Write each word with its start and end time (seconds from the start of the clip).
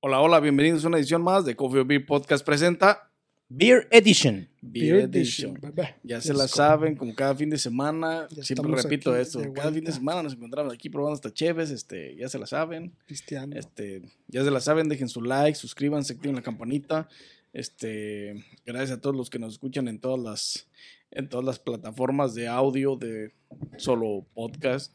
Hola, 0.00 0.20
hola, 0.20 0.40
bienvenidos 0.40 0.84
a 0.84 0.88
una 0.88 0.98
edición 0.98 1.22
más 1.22 1.44
de 1.44 1.54
Coffee 1.54 1.80
or 1.80 1.86
Beer 1.86 2.04
Podcast 2.06 2.44
presenta 2.44 3.10
Beer 3.48 3.86
Edition. 3.90 4.48
Beer 4.62 4.96
Edition. 5.00 5.58
bebé. 5.60 5.96
Ya 6.02 6.20
se 6.20 6.32
la 6.32 6.48
saben, 6.48 6.96
como 6.96 7.14
cada 7.14 7.34
fin 7.34 7.50
de 7.50 7.58
semana, 7.58 8.26
Ya 8.30 8.42
siempre 8.42 8.70
repito 8.74 9.14
esto, 9.16 9.40
cada 9.52 9.72
fin 9.72 9.84
de 9.84 9.92
semana 9.92 10.22
nos 10.22 10.32
encontramos 10.34 10.72
aquí 10.72 10.88
probando 10.88 11.14
hasta 11.16 11.32
cheves, 11.32 11.70
este, 11.70 12.16
ya 12.16 12.28
se 12.28 12.38
la 12.38 12.46
saben, 12.46 12.94
Cristiano. 13.06 13.54
este, 13.56 14.02
ya 14.28 14.42
se 14.44 14.50
la 14.50 14.60
saben, 14.60 14.88
dejen 14.88 15.08
su 15.08 15.20
like, 15.20 15.58
suscríbanse, 15.58 16.14
activen 16.14 16.36
la 16.36 16.42
campanita, 16.42 17.08
este, 17.52 18.42
gracias 18.64 18.92
a 18.98 19.00
todos 19.00 19.16
los 19.16 19.28
que 19.28 19.38
nos 19.38 19.54
escuchan 19.54 19.88
en 19.88 19.98
todas 19.98 20.20
las, 20.20 20.68
en 21.10 21.28
todas 21.28 21.44
las 21.44 21.58
plataformas 21.58 22.34
de 22.34 22.46
audio 22.48 22.96
de 22.96 23.32
solo 23.76 24.24
podcast. 24.32 24.94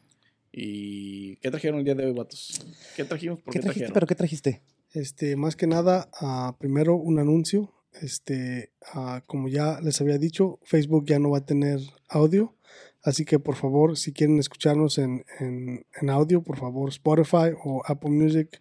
¿Y 0.58 1.36
qué 1.36 1.50
trajeron 1.50 1.80
el 1.80 1.84
día 1.84 1.94
de 1.94 2.06
hoy, 2.06 2.12
vatos? 2.14 2.64
¿Qué 2.96 3.04
trajimos? 3.04 3.40
¿Por 3.42 3.52
¿Qué 3.52 3.58
qué, 3.58 3.62
trajiste? 3.64 3.80
trajeron? 3.88 3.92
¿Pero 3.94 4.06
qué 4.06 4.14
trajiste? 4.14 4.62
Este, 4.92 5.36
más 5.36 5.56
que 5.56 5.66
nada, 5.66 6.08
ah, 6.20 6.56
primero 6.58 6.96
un 6.96 7.18
anuncio. 7.18 7.72
Este, 8.02 8.72
ah, 8.92 9.22
como 9.26 9.48
ya 9.48 9.80
les 9.80 10.00
había 10.00 10.18
dicho, 10.18 10.58
Facebook 10.64 11.06
ya 11.06 11.18
no 11.18 11.30
va 11.30 11.38
a 11.38 11.46
tener 11.46 11.80
audio. 12.08 12.54
Así 13.02 13.24
que 13.24 13.38
por 13.38 13.54
favor, 13.54 13.96
si 13.96 14.12
quieren 14.12 14.38
escucharnos 14.38 14.98
en, 14.98 15.24
en- 15.40 15.86
en 16.00 16.10
audio, 16.10 16.42
por 16.42 16.58
favor, 16.58 16.88
Spotify 16.90 17.54
o 17.64 17.82
Apple 17.86 18.10
Music, 18.10 18.58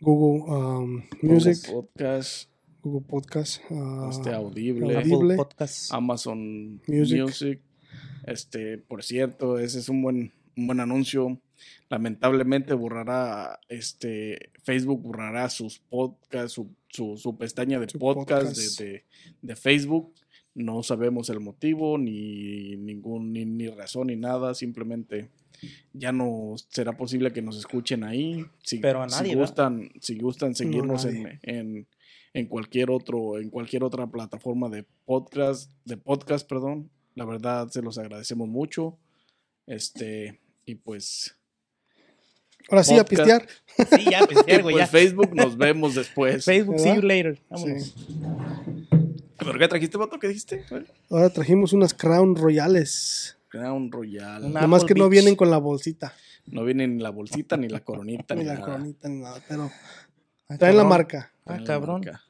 Google 0.00 0.42
um, 0.52 1.02
Music, 1.22 1.58
Google 1.68 1.82
Podcast, 1.94 2.50
Google 2.82 3.06
Podcast. 3.06 3.60
ah, 3.70 4.08
este, 4.10 4.32
Audible, 4.32 4.96
Audible. 4.96 5.36
Podcast. 5.36 5.92
Amazon 5.92 6.80
Music. 6.88 7.20
Music. 7.22 7.60
Este, 8.26 8.78
por 8.78 9.02
cierto, 9.04 9.58
ese 9.58 9.78
es 9.78 9.88
un 9.88 10.02
buen, 10.02 10.32
un 10.56 10.66
buen 10.66 10.80
anuncio. 10.80 11.38
Lamentablemente 11.88 12.74
borrará, 12.74 13.60
este, 13.68 14.50
Facebook 14.62 15.02
borrará 15.02 15.48
sus 15.50 15.78
podcasts, 15.78 16.52
su, 16.52 16.68
su, 16.88 17.16
su 17.16 17.36
pestaña 17.36 17.78
de 17.80 17.88
Su 17.88 17.98
podcast, 17.98 18.46
podcast. 18.48 18.78
De, 18.80 18.86
de- 18.86 19.04
de 19.42 19.56
Facebook. 19.56 20.12
No 20.54 20.82
sabemos 20.84 21.30
el 21.30 21.40
motivo, 21.40 21.98
ni 21.98 22.76
ningún, 22.76 23.32
ni, 23.32 23.44
ni 23.44 23.66
razón, 23.68 24.06
ni 24.06 24.16
nada. 24.16 24.54
Simplemente 24.54 25.30
ya 25.92 26.12
no 26.12 26.54
será 26.68 26.96
posible 26.96 27.32
que 27.32 27.42
nos 27.42 27.56
escuchen 27.58 28.04
ahí. 28.04 28.44
Si, 28.62 28.78
Pero 28.78 29.02
a 29.02 29.08
si 29.08 29.16
nadie, 29.16 29.34
¿verdad? 29.34 29.48
gustan, 29.48 29.90
si 30.00 30.16
gustan 30.18 30.54
seguirnos 30.54 31.06
en, 31.06 31.40
en, 31.42 31.86
en 32.34 32.46
cualquier 32.46 32.90
otro, 32.90 33.38
en 33.40 33.50
cualquier 33.50 33.82
otra 33.82 34.06
plataforma 34.06 34.68
de 34.68 34.84
podcast, 35.04 35.72
de 35.84 35.96
podcast, 35.96 36.48
perdón. 36.48 36.88
La 37.16 37.24
verdad 37.24 37.68
se 37.70 37.82
los 37.82 37.98
agradecemos 37.98 38.48
mucho. 38.48 38.96
Este, 39.66 40.40
y 40.66 40.76
pues, 40.76 41.36
Ahora 42.70 42.84
sí, 42.84 42.98
a 42.98 43.04
pistear. 43.04 43.46
Sí, 43.96 44.04
ya, 44.04 44.20
ya, 44.20 44.26
güey, 44.62 44.62
pues 44.62 44.76
ya. 44.76 44.86
Facebook 44.86 45.34
nos 45.34 45.56
vemos 45.56 45.94
después. 45.94 46.44
Facebook, 46.46 46.78
see 46.78 46.94
you 46.94 47.02
later. 47.02 47.38
Vámonos. 47.50 47.82
Sí. 47.84 47.94
¿Pero 49.38 49.58
qué 49.58 49.68
trajiste, 49.68 49.98
vato? 49.98 50.18
¿Qué 50.18 50.28
dijiste? 50.28 50.64
Ahora 51.10 51.28
trajimos 51.30 51.72
unas 51.72 51.92
Crown 51.92 52.34
Royales. 52.36 53.36
Crown 53.48 53.90
Royal. 53.92 54.52
Nada 54.52 54.66
más 54.66 54.84
que 54.84 54.94
no 54.94 55.08
vienen 55.08 55.36
con 55.36 55.50
la 55.50 55.58
bolsita, 55.58 56.14
No 56.46 56.64
viene 56.64 56.86
ni 56.88 57.02
la 57.02 57.10
bolsita, 57.10 57.56
ni 57.56 57.68
la 57.68 57.80
coronita, 57.80 58.34
ni, 58.34 58.40
ni 58.40 58.46
la 58.46 58.54
nada. 58.54 58.64
coronita, 58.66 59.08
ni 59.08 59.20
nada. 59.20 59.40
Pero 59.48 59.70
Ah, 60.48 60.58
traen 60.58 60.76
la 60.76 60.84
marca. 60.84 61.30
Ah, 61.40 61.42
Traen 61.44 61.60
la 61.62 61.66
cabrón. 61.66 62.00
marca. 62.04 62.22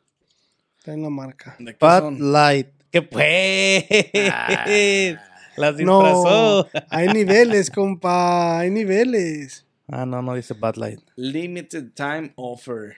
Traen 0.83 1.03
la 1.03 1.11
marca. 1.11 1.57
¿De 1.59 1.77
qué 1.77 1.85
Bud 1.87 1.99
son? 1.99 2.33
Light. 2.33 2.69
¿Qué 2.91 3.03
pues? 3.03 3.85
Ah. 4.33 4.65
Las 5.57 5.77
No, 5.77 6.03
disfrazó. 6.03 6.69
hay 6.91 7.09
niveles, 7.09 7.71
compa, 7.71 8.59
hay 8.61 8.71
niveles. 8.71 9.64
Ah, 9.89 10.07
no, 10.07 10.23
no 10.23 10.35
dice 10.35 10.55
Bud 10.55 10.77
Light. 10.77 11.01
Limited 11.17 11.93
Time 11.95 12.33
Offer. 12.37 12.95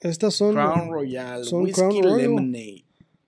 Estas 0.00 0.34
son, 0.34 0.54
Crown 0.54 0.90
Royal. 0.90 1.44
son 1.44 1.62
Whiskey 1.62 1.80
Crown 1.88 2.02
Royal. 2.02 2.18
Lemonade. 2.18 2.84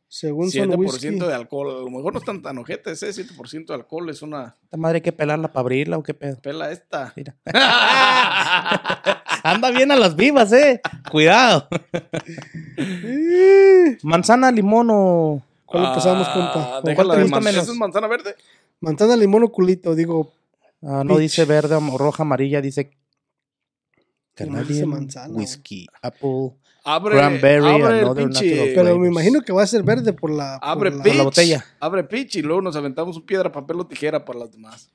según 0.09 0.49
son 0.51 0.71
7% 0.71 0.77
whisky. 0.79 1.11
de 1.19 1.35
alcohol. 1.35 1.71
A 1.71 1.81
lo 1.81 1.91
mejor 1.91 2.13
no 2.13 2.19
están 2.21 2.41
tan 2.43 2.59
ojetes, 2.59 3.03
¿eh? 3.03 3.13
7% 3.13 3.67
de 3.67 3.75
alcohol 3.75 4.09
es 4.11 4.23
una 4.23 4.55
¿Esta 4.65 4.77
madre 4.77 4.97
hay 4.97 5.03
que 5.03 5.13
pelarla 5.13 5.49
para 5.53 5.61
abrirla 5.63 5.99
o 5.99 6.03
qué 6.05 6.15
pedo? 6.15 6.41
pela 6.41 6.71
esta. 6.71 7.13
Mira. 7.17 7.35
Anda 9.43 9.71
bien 9.73 9.91
a 9.91 9.97
las 9.97 10.15
vivas, 10.17 10.53
eh. 10.53 10.81
Cuidado. 11.11 11.69
Manzana, 14.03 14.51
limón 14.51 14.89
o. 14.91 15.43
¿Cuál 15.67 15.87
empezamos, 15.87 16.27
Ah, 16.29 16.33
compa? 16.35 16.81
¿Con 16.81 16.85
déjala 16.85 16.95
cuál 16.95 17.09
de 17.09 17.15
te 17.17 17.23
gusta 17.23 17.37
man- 17.37 17.45
menos? 17.45 17.63
¿Eso 17.65 17.73
es 17.73 17.79
manzana 17.79 18.07
verde? 18.07 18.35
Manzana, 18.81 19.17
limón 19.17 19.43
o 19.45 19.49
culito, 19.53 19.95
digo. 19.95 20.33
Ah, 20.83 21.03
no 21.05 21.15
Peach. 21.15 21.21
dice 21.21 21.45
verde 21.45 21.75
o 21.75 21.99
roja, 21.99 22.23
amarilla, 22.23 22.61
dice. 22.61 22.91
Canadian 24.35 24.89
manzana, 24.89 25.29
güey. 25.29 25.39
Whiskey, 25.45 25.87
Apple. 26.03 26.53
Abre, 26.87 27.17
Cranberry, 27.17 27.67
abre 27.67 28.01
el 28.01 28.07
pinche- 28.09 28.51
natural 28.51 28.73
Pero 28.75 28.99
me 28.99 29.09
imagino 29.09 29.41
que 29.43 29.53
va 29.53 29.63
a 29.63 29.67
ser 29.67 29.83
verde 29.83 30.13
por 30.13 30.31
la. 30.31 30.59
por 30.61 30.69
Abre 30.69 30.91
la- 30.91 31.03
pitch, 31.03 31.15
la 31.15 31.23
botella. 31.23 31.65
Abre 31.81 32.05
pitch 32.05 32.37
y 32.37 32.43
luego 32.43 32.61
nos 32.61 32.77
aventamos 32.77 33.17
un 33.17 33.25
piedra, 33.25 33.51
papel 33.53 33.81
o 33.81 33.87
tijera 33.87 34.25
para 34.25 34.41
las 34.41 34.53
demás. 34.53 34.91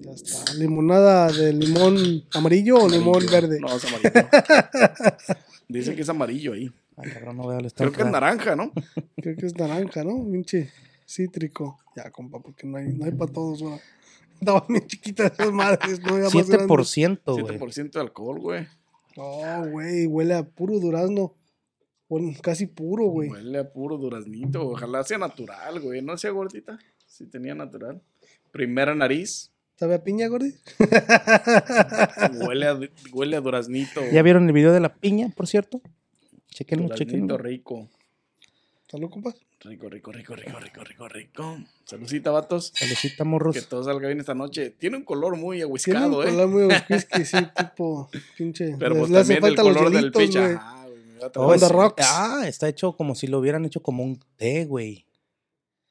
Ya 0.00 0.10
está. 0.10 0.54
¿Limonada 0.54 1.30
de 1.30 1.52
limón 1.52 2.24
amarillo 2.34 2.76
o 2.78 2.88
limón 2.88 3.16
Amarillo. 3.22 3.30
verde? 3.32 3.60
No, 3.60 3.68
es 3.76 3.84
amarillo. 3.84 4.10
Dicen 5.68 5.94
que 5.94 6.02
es 6.02 6.08
amarillo 6.08 6.54
ahí. 6.54 6.70
Ay, 6.96 7.10
cabrón, 7.12 7.36
no 7.36 7.46
veo 7.46 7.58
el 7.58 7.72
Creo 7.72 7.92
que 7.92 8.02
es 8.02 8.10
naranja, 8.10 8.56
¿no? 8.56 8.72
Creo 9.16 9.36
que 9.36 9.46
es 9.46 9.56
naranja, 9.56 10.02
¿no? 10.04 10.24
Pinche 10.30 10.70
cítrico. 11.06 11.78
Ya, 11.94 12.10
compa, 12.10 12.40
porque 12.40 12.66
no 12.66 12.78
hay, 12.78 12.86
no 12.88 13.04
hay 13.04 13.12
para 13.12 13.30
todos, 13.32 13.62
güey. 13.62 13.78
Estaban 14.48 14.64
bien 14.68 14.86
chiquitas 14.88 15.32
esas 15.32 15.52
madres, 15.52 16.00
no 16.00 16.16
era 16.16 16.24
más 16.24 16.48
grande. 16.48 16.66
7%, 16.66 17.20
güey. 17.42 17.58
7% 17.58 17.92
de 17.92 18.00
alcohol, 18.00 18.40
güey. 18.40 18.66
No, 19.16 19.70
güey, 19.70 20.06
huele 20.06 20.34
a 20.34 20.42
puro 20.42 20.80
durazno. 20.80 21.34
Bueno, 22.08 22.32
casi 22.42 22.66
puro, 22.66 23.04
güey. 23.06 23.30
Huele 23.30 23.58
a 23.58 23.72
puro 23.72 23.96
duraznito. 23.98 24.68
Ojalá 24.68 25.04
sea 25.04 25.18
natural, 25.18 25.80
güey. 25.80 26.02
No 26.02 26.16
sea 26.16 26.30
gordita. 26.30 26.78
Si 27.06 27.26
tenía 27.26 27.54
natural. 27.54 28.02
Primera 28.50 28.94
nariz. 28.94 29.50
¿Sabe 29.76 29.94
a 29.94 30.02
piña, 30.04 30.28
gordi? 30.28 30.54
Huele 32.44 32.66
a, 32.66 32.78
huele 33.12 33.36
a 33.36 33.40
duraznito. 33.40 34.00
¿Ya 34.12 34.22
vieron 34.22 34.46
el 34.46 34.52
video 34.52 34.72
de 34.72 34.80
la 34.80 34.94
piña, 34.94 35.30
por 35.34 35.46
cierto? 35.46 35.80
Chequenlo, 36.48 36.84
Duraznito 36.84 37.10
chequenlo. 37.12 37.38
rico. 37.38 37.88
¿Salud, 38.90 39.08
compa? 39.10 39.34
Rico, 39.64 39.88
rico, 39.88 40.10
rico, 40.10 40.34
rico, 40.34 40.58
rico, 40.58 40.82
rico, 40.84 41.08
rico. 41.08 41.58
Saludcita, 41.84 42.32
vatos. 42.32 42.72
Salucita, 42.74 43.18
Que 43.18 43.24
morros. 43.24 43.68
todo 43.68 43.84
salga 43.84 44.08
bien 44.08 44.18
esta 44.18 44.34
noche. 44.34 44.70
Tiene 44.70 44.96
un 44.96 45.04
color 45.04 45.36
muy 45.36 45.58
Tiene 45.58 45.66
un 45.66 45.70
ahuiscado, 45.70 46.24
¿eh? 46.24 46.30
color 46.30 46.48
muy 46.48 46.62
whisky, 46.90 47.24
sí, 47.24 47.36
tipo, 47.56 48.10
pinche. 48.36 48.74
Pero 48.76 48.94
le- 48.94 49.00
pues 49.00 49.10
le 49.12 49.18
hace 49.18 49.34
también 49.34 49.36
el 49.36 49.56
falta 49.56 49.62
los 49.62 49.76
color 49.76 49.92
del 49.92 50.00
hielitos, 50.02 50.22
pitch. 50.22 50.36
güey. 50.36 50.52
Ajá, 50.54 50.86
güey. 50.88 51.04
me 51.04 51.18
va 51.20 51.26
a 51.26 51.30
Oh, 51.36 51.54
es- 51.54 51.68
rocks. 51.68 52.04
Ah, 52.08 52.42
está 52.48 52.68
hecho 52.68 52.96
como 52.96 53.14
si 53.14 53.28
lo 53.28 53.38
hubieran 53.38 53.64
hecho 53.64 53.80
como 53.82 54.02
un 54.02 54.18
té, 54.36 54.64
güey. 54.64 55.06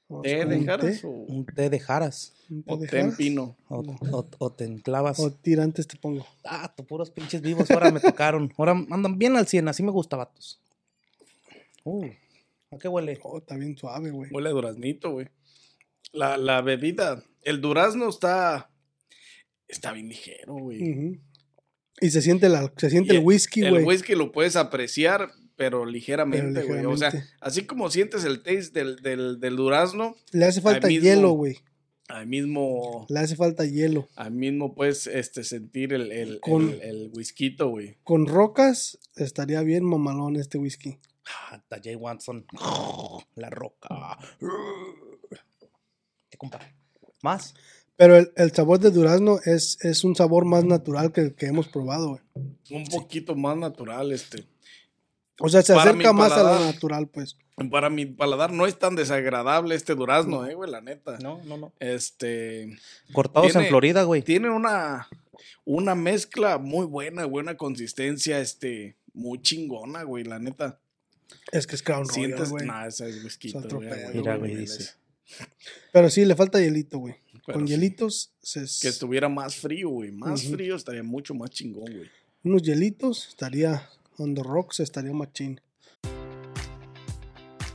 Vamos 0.09 0.23
¿Té 0.23 0.45
de 0.45 0.57
un 0.57 0.65
jaras 0.65 1.03
Un 1.05 1.45
té 1.45 1.69
de 1.69 1.79
jaras. 1.79 2.33
o 2.65 2.77
té 2.77 2.99
en 2.99 3.15
pino? 3.15 3.55
O, 3.69 3.77
o- 4.11 4.27
o 4.39 4.51
te 4.51 4.65
enclavas. 4.65 5.17
O 5.21 5.31
tirantes 5.31 5.87
te 5.87 5.95
pongo. 5.95 6.27
Ah, 6.43 6.73
tú 6.75 6.83
puros 6.85 7.09
pinches 7.09 7.41
vivos 7.41 7.71
ahora 7.71 7.89
me 7.89 8.01
tocaron. 8.01 8.51
Ahora 8.57 8.73
andan 8.91 9.17
bien 9.17 9.37
al 9.37 9.47
100, 9.47 9.69
así 9.69 9.81
me 9.81 9.91
gusta, 9.91 10.17
vatos. 10.17 10.59
Uh, 11.85 12.07
¿a 12.71 12.77
qué 12.77 12.87
huele? 12.87 13.19
Oh, 13.23 13.37
está 13.37 13.57
bien 13.57 13.77
suave, 13.77 14.11
güey. 14.11 14.29
Huele 14.31 14.49
a 14.49 14.53
duraznito, 14.53 15.11
güey. 15.11 15.27
La, 16.13 16.37
la 16.37 16.61
bebida, 16.61 17.23
el 17.43 17.61
durazno 17.61 18.09
está. 18.09 18.69
Está 19.67 19.91
bien 19.93 20.09
ligero, 20.09 20.55
güey. 20.55 21.19
Y 22.01 22.09
se 22.09 22.21
siente, 22.21 22.49
la, 22.49 22.71
se 22.77 22.89
siente 22.89 23.13
Y 23.13 23.17
el 23.17 23.23
whisky, 23.23 23.61
El 23.61 23.69
güey. 23.71 23.83
whisky 23.85 24.15
lo 24.15 24.31
puedes 24.31 24.55
apreciar, 24.55 25.31
pero 25.55 25.85
ligeramente, 25.85 26.63
güey. 26.63 26.85
O 26.85 26.97
sea, 26.97 27.13
así 27.39 27.65
como 27.65 27.89
sientes 27.89 28.23
el 28.25 28.41
taste 28.43 28.71
del, 28.79 28.95
del, 28.97 29.39
del 29.39 29.55
durazno, 29.55 30.15
Le 30.31 30.45
hace 30.45 30.59
falta 30.61 30.87
mismo- 30.87 31.03
hielo, 31.03 31.31
güey. 31.31 31.59
ahí 32.09 32.25
mismo. 32.25 33.05
Le 33.09 33.19
hace 33.19 33.35
falta 33.37 33.65
hielo. 33.65 34.09
Ahí 34.17 34.31
mismo 34.31 34.75
puedes 34.75 35.07
este, 35.07 35.43
sentir 35.45 35.93
el, 35.93 36.11
el, 36.11 36.39
Con- 36.41 36.69
el, 36.69 36.81
el 36.81 37.11
whisky, 37.13 37.55
güey. 37.57 37.97
Con 38.03 38.25
rocas 38.27 38.97
estaría 39.15 39.61
bien 39.61 39.85
mamalón 39.85 40.35
este 40.35 40.57
whisky. 40.57 40.97
Ah, 41.51 41.55
está 41.55 41.79
Jay 41.83 41.95
Watson. 41.95 42.45
La 43.35 43.49
roca. 43.49 44.17
¿Qué 46.29 46.37
compa? 46.37 46.59
¿Más? 47.21 47.53
Pero 47.95 48.17
el, 48.17 48.31
el 48.35 48.51
sabor 48.51 48.79
de 48.79 48.89
durazno 48.89 49.37
es, 49.45 49.77
es 49.81 50.03
un 50.03 50.15
sabor 50.15 50.45
más 50.45 50.63
natural 50.65 51.11
que 51.11 51.21
el 51.21 51.35
que 51.35 51.45
hemos 51.45 51.67
probado, 51.67 52.09
güey. 52.09 52.21
Un 52.71 52.85
poquito 52.85 53.35
más 53.35 53.55
natural, 53.57 54.11
este. 54.11 54.47
O 55.39 55.49
sea, 55.49 55.61
se 55.61 55.73
Para 55.73 55.91
acerca 55.91 56.13
más 56.13 56.31
a 56.31 56.43
lo 56.43 56.65
natural, 56.65 57.07
pues. 57.07 57.37
Para 57.69 57.91
mi 57.91 58.07
paladar 58.07 58.51
no 58.51 58.65
es 58.65 58.79
tan 58.79 58.95
desagradable 58.95 59.75
este 59.75 59.93
durazno, 59.93 60.47
eh, 60.47 60.55
güey, 60.55 60.71
la 60.71 60.81
neta. 60.81 61.19
No, 61.19 61.41
no, 61.43 61.57
no. 61.57 61.73
Este. 61.79 62.75
Cortados 63.13 63.51
Tiene- 63.51 63.65
en 63.67 63.69
Florida, 63.69 64.03
güey. 64.03 64.23
Tiene 64.23 64.49
una, 64.49 65.07
una 65.63 65.93
mezcla 65.93 66.57
muy 66.57 66.87
buena, 66.87 67.25
buena 67.25 67.55
consistencia, 67.55 68.39
este, 68.39 68.97
muy 69.13 69.39
chingona, 69.43 70.01
güey, 70.03 70.23
la 70.23 70.39
neta. 70.39 70.79
Es 71.51 71.67
que 71.67 71.75
es 71.75 71.83
Crown 71.83 72.07
Royal, 72.07 72.13
Sientes, 72.13 72.49
güey. 72.49 72.65
nah, 72.65 72.87
ese 72.87 73.09
es 73.09 73.23
whisky. 73.23 73.49
Es 73.49 73.55
otro 73.55 73.79
pedo, 73.79 74.11
Mira, 74.13 74.37
güey, 74.37 74.55
dice. 74.55 74.91
Pero 75.93 76.09
sí, 76.09 76.25
le 76.25 76.35
falta 76.35 76.59
hielito, 76.59 76.99
güey. 76.99 77.15
Con 77.45 77.67
sí, 77.67 77.73
hielitos, 77.73 78.31
se, 78.41 78.61
Que 78.81 78.89
estuviera 78.89 79.27
más 79.29 79.55
frío, 79.55 79.89
güey. 79.89 80.11
Más 80.11 80.43
frío 80.43 80.75
estaría 80.75 81.03
mucho 81.03 81.33
más 81.33 81.49
chingón, 81.49 81.85
güey. 81.85 82.09
unos 82.43 82.61
hielitos, 82.61 83.27
estaría 83.29 83.89
on 84.17 84.35
the 84.35 84.43
rocks 84.43 84.79
estaría 84.79 85.13
machín. 85.13 85.59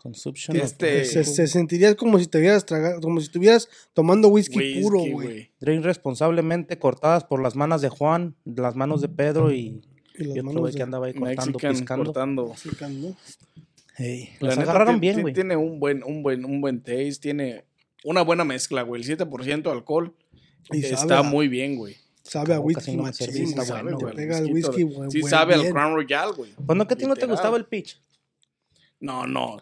Consumption 0.00 0.56
of- 0.56 0.62
Este- 0.64 1.04
Se, 1.04 1.24
se 1.24 1.46
sentiría 1.46 1.94
como 1.94 2.18
si 2.18 2.26
te 2.26 2.38
hubieras 2.38 2.64
tragado, 2.64 3.00
como 3.00 3.20
si 3.20 3.26
estuvieras 3.26 3.68
tomando 3.92 4.28
whisky, 4.28 4.56
Whisky, 4.58 4.80
puro, 4.82 4.98
güey. 5.00 5.50
Drink 5.60 5.84
responsablemente 5.84 6.78
cortadas 6.78 7.24
por 7.24 7.42
las 7.42 7.54
manos 7.54 7.82
de 7.82 7.90
Juan, 7.90 8.34
las 8.44 8.74
manos 8.76 9.02
de 9.02 9.08
Pedro 9.08 9.52
y, 9.52 9.82
Y 10.18 10.24
las 10.24 10.26
y 10.28 10.30
otro 10.30 10.44
manos 10.44 10.60
güey 10.62 10.74
que 10.74 10.82
andaba 10.82 11.06
ahí 11.06 11.12
cortando, 11.14 11.52
Mexican 11.52 11.72
piscando. 11.72 12.04
cortando. 12.04 12.48
Mexican, 12.48 13.02
¿no? 13.02 13.16
Ey, 13.98 14.30
La 14.40 14.48
las 14.48 14.58
neta, 14.58 14.70
agarraron 14.70 15.00
bien, 15.00 15.20
güey. 15.20 15.34
Tiene 15.34 15.56
un 15.56 15.78
buen, 15.78 16.02
un 16.02 16.22
buen, 16.22 16.44
un 16.46 16.60
buen 16.62 16.80
taste, 16.82 17.16
tiene 17.20 17.64
una 18.04 18.22
buena 18.22 18.44
mezcla, 18.44 18.80
güey. 18.82 19.02
El 19.02 19.06
7% 19.06 19.62
de 19.70 19.76
alcohol 19.76 20.14
Y 20.72 20.80
sabe 20.82 20.94
está 20.94 21.18
a- 21.18 21.22
muy 21.22 21.48
bien, 21.48 21.76
güey. 21.76 21.96
Sabe 22.22 22.54
a 22.54 22.60
whisky 22.60 22.96
no 22.96 23.02
machín, 23.02 23.48
sabe, 23.48 23.82
bueno, 23.82 23.98
te 23.98 24.04
güey. 24.04 24.16
pega 24.16 24.38
el 24.38 24.52
Whisky 24.52 24.82
güey. 24.84 25.10
Sí 25.10 25.20
buen- 25.20 25.30
sabe 25.30 25.54
al 25.54 25.60
bien. 25.62 25.72
Crown 25.72 25.94
Royal, 25.94 26.32
güey. 26.32 26.52
¿Cuándo 26.64 26.86
que 26.86 26.94
a 26.94 26.96
ti 26.96 27.04
no 27.06 27.16
te 27.16 27.26
gustaba 27.26 27.56
el 27.58 27.66
pitch? 27.66 28.00
No, 29.00 29.26
no. 29.26 29.58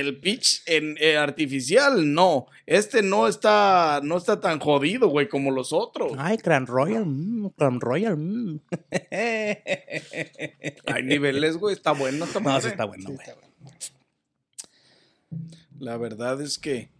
El 0.00 0.18
pitch 0.18 0.62
en 0.66 0.96
eh, 0.98 1.16
artificial, 1.16 2.12
no. 2.12 2.46
Este 2.66 3.02
no 3.02 3.28
está, 3.28 4.00
no 4.02 4.16
está 4.16 4.40
tan 4.40 4.58
jodido, 4.58 5.08
güey, 5.08 5.28
como 5.28 5.50
los 5.52 5.72
otros. 5.72 6.12
Ay, 6.18 6.38
Crown 6.38 6.66
Royal, 6.66 7.06
mm, 7.06 7.50
Crown 7.50 7.80
Royal. 7.80 8.16
mm. 8.16 8.60
Hay 10.86 11.02
niveles, 11.04 11.56
güey. 11.58 11.74
Está 11.74 11.92
bueno, 11.92 12.24
está 12.24 12.40
No, 12.40 12.60
sí 12.60 12.68
está 12.68 12.84
bueno, 12.86 13.10
güey. 13.10 13.18
bueno. 13.18 13.54
La 15.78 15.96
verdad 15.96 16.40
es 16.40 16.58
que 16.58 16.90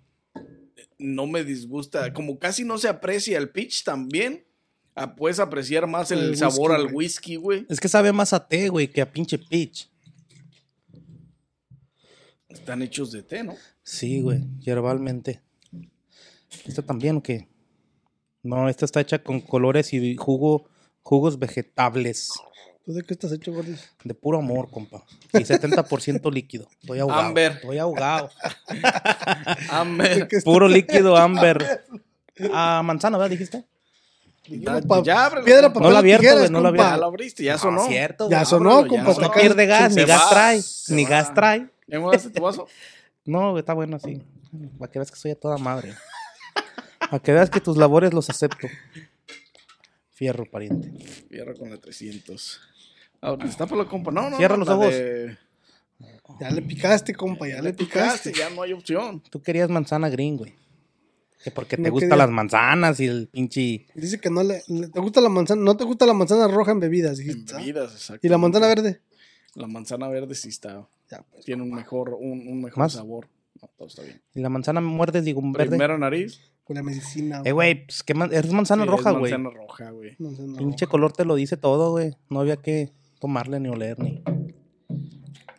no 0.98 1.26
me 1.26 1.42
disgusta. 1.42 2.12
Como 2.12 2.38
casi 2.38 2.64
no 2.64 2.78
se 2.78 2.88
aprecia 2.88 3.38
el 3.38 3.50
pitch 3.50 3.82
también, 3.82 4.44
ah, 4.94 5.16
puedes 5.16 5.40
apreciar 5.40 5.86
más 5.86 6.10
el, 6.10 6.20
El 6.20 6.36
sabor 6.36 6.70
whisky, 6.70 6.86
al 6.86 6.94
whisky, 6.94 7.36
güey. 7.36 7.66
Es 7.68 7.80
que 7.80 7.88
sabe 7.88 8.12
más 8.12 8.32
a 8.32 8.46
té, 8.46 8.68
güey, 8.68 8.88
que 8.88 9.00
a 9.00 9.10
pinche 9.10 9.38
pitch. 9.38 9.90
Están 12.48 12.82
hechos 12.82 13.10
de 13.12 13.22
té, 13.22 13.42
¿no? 13.42 13.54
Sí, 13.82 14.20
güey, 14.20 14.44
hierbalmente. 14.60 15.40
¿Esta 16.66 16.82
también 16.82 17.16
o 17.16 17.22
qué? 17.22 17.48
No, 18.42 18.68
esta 18.68 18.84
está 18.84 19.00
hecha 19.00 19.18
con 19.22 19.40
colores 19.40 19.92
y 19.92 20.16
jugo, 20.16 20.68
jugos 21.02 21.38
vegetables. 21.38 22.30
¿Tú 22.84 22.92
de 22.92 23.02
qué 23.02 23.14
estás 23.14 23.32
hecho, 23.32 23.50
Gordis? 23.52 23.90
De 24.04 24.12
puro 24.14 24.38
amor, 24.38 24.70
compa. 24.70 25.02
Y 25.32 25.38
70% 25.38 26.30
líquido. 26.32 26.68
Estoy 26.82 26.98
ahogado. 27.00 27.20
Amber. 27.22 27.52
Estoy 27.52 27.78
ahogado. 27.78 28.30
Amber. 29.70 30.28
¿Qué 30.28 30.38
Puro 30.42 30.68
líquido 30.68 31.16
amber. 31.16 31.86
Ah, 32.52 32.82
manzana, 32.84 33.16
¿verdad? 33.16 33.30
Dijiste? 33.30 33.64
Ya, 34.46 34.82
Pa- 34.82 35.02
ya 35.02 35.24
ábrelo. 35.24 35.46
Piedra, 35.46 35.68
No 35.68 35.72
papel, 35.74 35.92
la 35.94 35.98
abierto, 36.00 36.20
tijeras, 36.20 36.40
güey, 36.40 36.50
no 36.52 36.60
la 36.60 36.68
compa. 36.68 36.90
Ya 36.90 36.96
lo 36.98 37.04
abriste, 37.06 37.44
ya 37.44 37.52
No, 37.54 37.58
sonó. 37.58 37.86
cierto, 37.86 38.28
Ya 38.28 38.44
sonó, 38.44 38.78
ábrelo, 38.80 39.02
compa. 39.02 39.20
No 39.22 39.30
pierde 39.32 39.64
gas, 39.66 39.94
se 39.94 40.00
ni 40.00 40.06
gas 40.06 40.28
trae. 40.28 40.60
Ni 40.88 41.04
va. 41.04 41.10
gas 41.10 41.34
trae. 41.34 41.70
¿Ya 41.86 42.00
me 42.00 42.06
daste 42.10 42.30
tu 42.30 42.42
vaso? 42.42 42.66
No, 43.26 43.58
está 43.58 43.72
bueno 43.72 43.96
así. 43.96 44.20
Para 44.78 44.92
que 44.92 44.98
veas 44.98 45.10
que 45.10 45.16
soy 45.16 45.30
a 45.30 45.34
toda 45.34 45.56
madre. 45.56 45.94
Para 46.98 47.18
que 47.22 47.32
veas 47.32 47.48
que 47.48 47.58
tus 47.58 47.78
labores 47.78 48.12
los 48.12 48.28
acepto. 48.28 48.68
Fierro, 50.10 50.44
pariente. 50.44 50.92
Cierra 51.30 51.54
con 51.54 51.70
la 51.70 51.78
300. 51.78 52.60
Ahora, 53.22 53.46
destápalo, 53.46 53.88
compa. 53.88 54.10
No, 54.12 54.28
no. 54.28 54.36
Cierra 54.36 54.58
no, 54.58 54.64
los 54.66 54.68
ojos. 54.68 54.90
de- 54.90 55.38
Ya 56.38 56.50
le 56.50 56.60
picaste, 56.60 57.14
compa, 57.14 57.48
ya, 57.48 57.56
Ya 57.56 57.62
le 57.62 57.72
picaste, 57.72 58.30
picaste. 58.30 58.32
ya 58.34 58.50
no 58.54 58.60
hay 58.60 58.74
opción. 58.74 59.22
Tú 59.30 59.40
querías 59.40 59.70
manzana 59.70 60.10
green, 60.10 60.36
güey. 60.36 60.54
Que 61.42 61.50
porque 61.50 61.76
te 61.76 61.82
No 61.84 61.90
gustan 61.92 62.18
las 62.18 62.28
manzanas 62.30 63.00
y 63.00 63.06
el 63.06 63.28
pinche. 63.28 63.86
Dice 63.94 64.20
que 64.20 64.28
no 64.28 64.42
le, 64.42 64.62
le- 64.68 64.88
te 64.88 65.00
gusta 65.00 65.22
la 65.22 65.30
manzana, 65.30 65.62
no 65.62 65.76
te 65.78 65.84
gusta 65.84 66.04
la 66.04 66.12
manzana 66.12 66.46
roja 66.46 66.72
en 66.72 66.80
bebidas, 66.80 67.16
dijiste, 67.16 67.54
¿ah? 67.54 67.56
Bebidas, 67.58 67.92
exacto. 67.94 68.26
Y 68.26 68.28
la 68.30 68.36
manzana 68.36 68.66
verde. 68.66 69.00
La 69.54 69.66
manzana 69.66 70.08
verde 70.08 70.34
sí 70.34 70.48
está. 70.50 70.86
Pues. 71.30 71.44
Tiene 71.44 71.62
un 71.62 71.72
mejor, 71.72 72.10
un, 72.18 72.46
un 72.48 72.62
mejor 72.62 72.78
¿Más? 72.78 72.92
sabor. 72.92 73.28
No, 73.60 73.68
todo 73.76 73.88
está 73.88 74.02
bien. 74.02 74.20
Y 74.34 74.40
la 74.40 74.48
manzana 74.48 74.80
me 74.80 74.88
muerdes, 74.88 75.24
digo, 75.24 75.40
un 75.40 75.52
verde. 75.52 75.70
Primera 75.70 75.96
nariz. 75.98 76.40
Con 76.64 76.76
la 76.76 76.82
medicina. 76.82 77.42
Eh, 77.44 77.52
güey, 77.52 77.84
pues 77.86 78.02
qué 78.02 78.14
man- 78.14 78.30
es 78.32 78.50
manzana 78.52 78.84
sí, 78.84 78.88
roja, 78.88 79.10
es 79.10 79.18
güey. 79.18 79.32
Manzana 79.32 79.50
roja, 79.56 79.90
güey. 79.90 80.16
Pinche 80.56 80.86
color 80.86 81.12
te 81.12 81.24
lo 81.26 81.34
dice 81.34 81.56
todo, 81.58 81.90
güey. 81.90 82.16
No 82.30 82.40
había 82.40 82.56
que 82.56 82.90
tomarle 83.20 83.60
ni 83.60 83.68
oler 83.68 83.98
ni. 83.98 84.22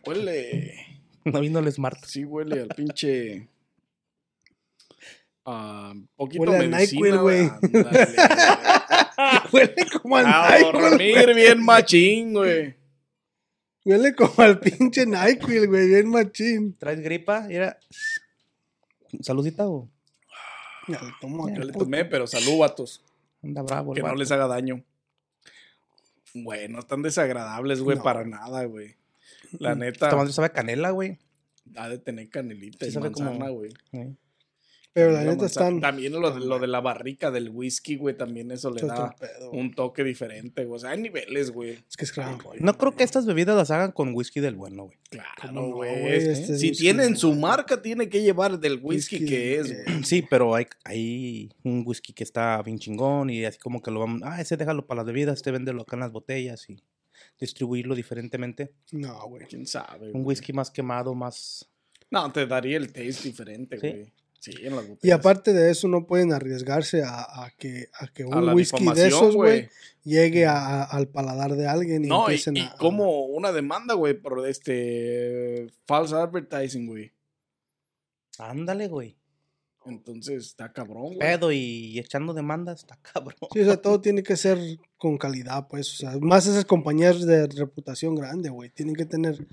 Huele. 0.06 0.74
No 1.24 1.40
vino 1.40 1.58
el 1.58 1.72
Smart. 1.72 1.98
Sí, 2.04 2.24
huele 2.24 2.60
al 2.60 2.68
pinche. 2.68 3.48
Ah, 5.44 5.92
poquito 6.14 6.42
Huele 6.44 6.56
a 6.56 6.68
medicina, 6.68 7.00
NyQuil, 7.00 7.18
güey. 7.18 7.50
Huele 9.52 9.74
como 10.00 10.16
al 10.18 10.26
A 10.26 10.56
NyQuil, 10.58 10.72
dormir 10.72 11.34
bien 11.34 11.64
machín, 11.64 12.32
güey. 12.32 12.75
Huele 13.86 14.14
como 14.16 14.34
al 14.38 14.58
pinche 14.58 15.06
NyQuil, 15.06 15.68
güey, 15.68 15.88
bien 15.88 16.08
machín. 16.10 16.76
¿Traes 16.76 17.00
gripa? 17.00 17.46
Era. 17.48 17.78
¿Saludita 19.20 19.68
o? 19.68 19.88
Ya 20.88 21.00
le 21.02 21.12
tomo 21.20 21.48
Yo 21.48 21.54
acá. 21.54 21.64
le 21.64 21.72
tomé, 21.72 22.04
pero 22.04 22.26
salud, 22.26 22.58
vatos. 22.58 23.02
Anda 23.42 23.62
bravo, 23.62 23.92
el 23.92 23.96
Que 23.96 24.02
no 24.06 24.14
les 24.16 24.30
haga 24.32 24.48
daño. 24.48 24.82
Güey, 26.34 26.68
no 26.68 26.80
están 26.80 27.02
desagradables, 27.02 27.80
güey, 27.80 27.96
No. 27.96 28.02
para 28.02 28.24
nada, 28.24 28.64
güey. 28.64 28.96
La 29.58 29.74
neta, 29.76 30.06
Esta 30.06 30.16
madre 30.16 30.32
sabe 30.32 30.46
a 30.46 30.52
canela, 30.52 30.90
güey. 30.90 31.18
ha 31.76 31.88
de 31.88 31.98
tener 31.98 32.28
canelita 32.28 32.84
Sí 32.84 32.90
y 32.90 32.92
sabe 32.94 33.12
como- 33.12 33.30
manzana, 33.30 33.50
güey. 33.50 33.70
Sí. 33.92 34.16
Pero 34.96 35.10
la 35.10 35.18
También 35.18 35.34
neta 35.34 35.44
están. 35.44 35.78
También 35.82 36.12
lo 36.14 36.30
de, 36.30 36.40
lo 36.40 36.58
de 36.58 36.66
la 36.66 36.80
barrica 36.80 37.30
del 37.30 37.50
whisky, 37.50 37.96
güey, 37.96 38.16
también 38.16 38.50
eso 38.50 38.70
le 38.70 38.80
da 38.80 39.14
pedo, 39.14 39.50
un 39.50 39.74
toque 39.74 40.02
diferente, 40.02 40.64
güey. 40.64 40.76
O 40.76 40.78
sea, 40.78 40.92
hay 40.92 41.02
niveles, 41.02 41.50
güey. 41.50 41.72
Es 41.86 41.98
que 41.98 42.06
es 42.06 42.16
Royal. 42.16 42.40
No 42.60 42.78
creo 42.78 42.96
que 42.96 43.04
estas 43.04 43.26
bebidas 43.26 43.54
las 43.54 43.70
hagan 43.70 43.92
con 43.92 44.14
whisky 44.14 44.40
del 44.40 44.54
bueno, 44.54 44.84
güey. 44.84 44.96
Claro, 45.10 45.28
¿Cómo 45.38 45.60
no, 45.60 45.74
güey. 45.74 46.06
Este 46.06 46.32
es 46.32 46.60
si 46.60 46.68
whisky, 46.70 46.84
tienen 46.84 47.14
su 47.14 47.34
marca, 47.34 47.82
tiene 47.82 48.08
que 48.08 48.22
llevar 48.22 48.58
del 48.58 48.80
whisky, 48.82 49.16
Whisky, 49.16 49.26
que 49.26 49.56
es, 49.56 49.84
güey. 49.84 50.02
Sí, 50.04 50.22
pero 50.22 50.54
hay, 50.54 50.66
hay 50.84 51.52
un 51.62 51.82
whisky 51.86 52.14
que 52.14 52.24
está 52.24 52.62
bien 52.62 52.78
chingón 52.78 53.28
y 53.28 53.44
así 53.44 53.58
como 53.58 53.82
que 53.82 53.90
lo 53.90 54.00
vamos. 54.00 54.22
Ah, 54.24 54.40
ese 54.40 54.56
déjalo 54.56 54.86
para 54.86 55.00
las 55.02 55.06
bebidas, 55.08 55.36
este 55.36 55.50
véndelo 55.50 55.82
acá 55.82 55.96
en 55.96 56.00
las 56.00 56.12
botellas 56.12 56.70
y 56.70 56.82
distribuirlo 57.38 57.94
diferentemente. 57.94 58.72
No, 58.92 59.28
güey. 59.28 59.44
¿Quién 59.44 59.66
sabe? 59.66 60.10
Un 60.12 60.24
whisky 60.24 60.54
más 60.54 60.70
quemado, 60.70 61.14
más. 61.14 61.68
No, 62.10 62.32
te 62.32 62.46
daría 62.46 62.78
el 62.78 62.90
taste 62.90 63.28
diferente, 63.28 63.78
¿Sí? 63.78 63.90
güey. 63.90 64.12
Sí, 64.46 64.52
en 64.62 64.76
las 64.76 64.84
Y 65.02 65.10
aparte 65.10 65.52
de 65.52 65.72
eso, 65.72 65.88
no 65.88 66.06
pueden 66.06 66.32
arriesgarse 66.32 67.02
a, 67.02 67.20
a 67.44 67.50
que, 67.58 67.88
a 67.98 68.06
que 68.06 68.22
A 68.22 68.26
un 68.28 68.48
whisky 68.50 68.84
de 68.94 69.08
esos, 69.08 69.34
güey, 69.34 69.68
llegue 70.04 70.46
a- 70.46 70.56
a- 70.56 70.84
al 70.84 71.08
paladar 71.08 71.56
de 71.56 71.66
alguien 71.66 72.04
y 72.04 72.08
No, 72.08 72.20
y, 72.20 72.34
empiecen 72.34 72.56
y 72.56 72.60
a. 72.60 72.74
como 72.78 73.24
una 73.26 73.50
demanda, 73.50 73.94
güey, 73.94 74.14
por 74.14 74.46
este 74.46 75.66
false 75.84 76.14
advertising, 76.14 76.86
güey. 76.86 77.12
Ándale, 78.38 78.86
güey. 78.86 79.16
Entonces 79.84 80.46
está 80.46 80.72
cabrón, 80.72 81.06
güey. 81.14 81.18
Pedo 81.18 81.50
y 81.52 81.98
echando 81.98 82.32
demandas, 82.34 82.80
está 82.80 82.96
cabrón. 83.02 83.36
Sí, 83.52 83.60
o 83.60 83.64
sea, 83.64 83.76
todo 83.76 84.00
tiene 84.00 84.22
que 84.22 84.36
ser 84.36 84.58
con 84.96 85.16
calidad, 85.18 85.66
pues. 85.68 85.92
O 85.94 85.96
sea, 85.96 86.16
más 86.20 86.46
esas 86.46 86.64
compañías 86.64 87.24
de 87.26 87.46
reputación 87.48 88.14
grande, 88.14 88.48
güey. 88.50 88.70
Tienen 88.70 88.94
que 88.94 89.06
tener 89.06 89.44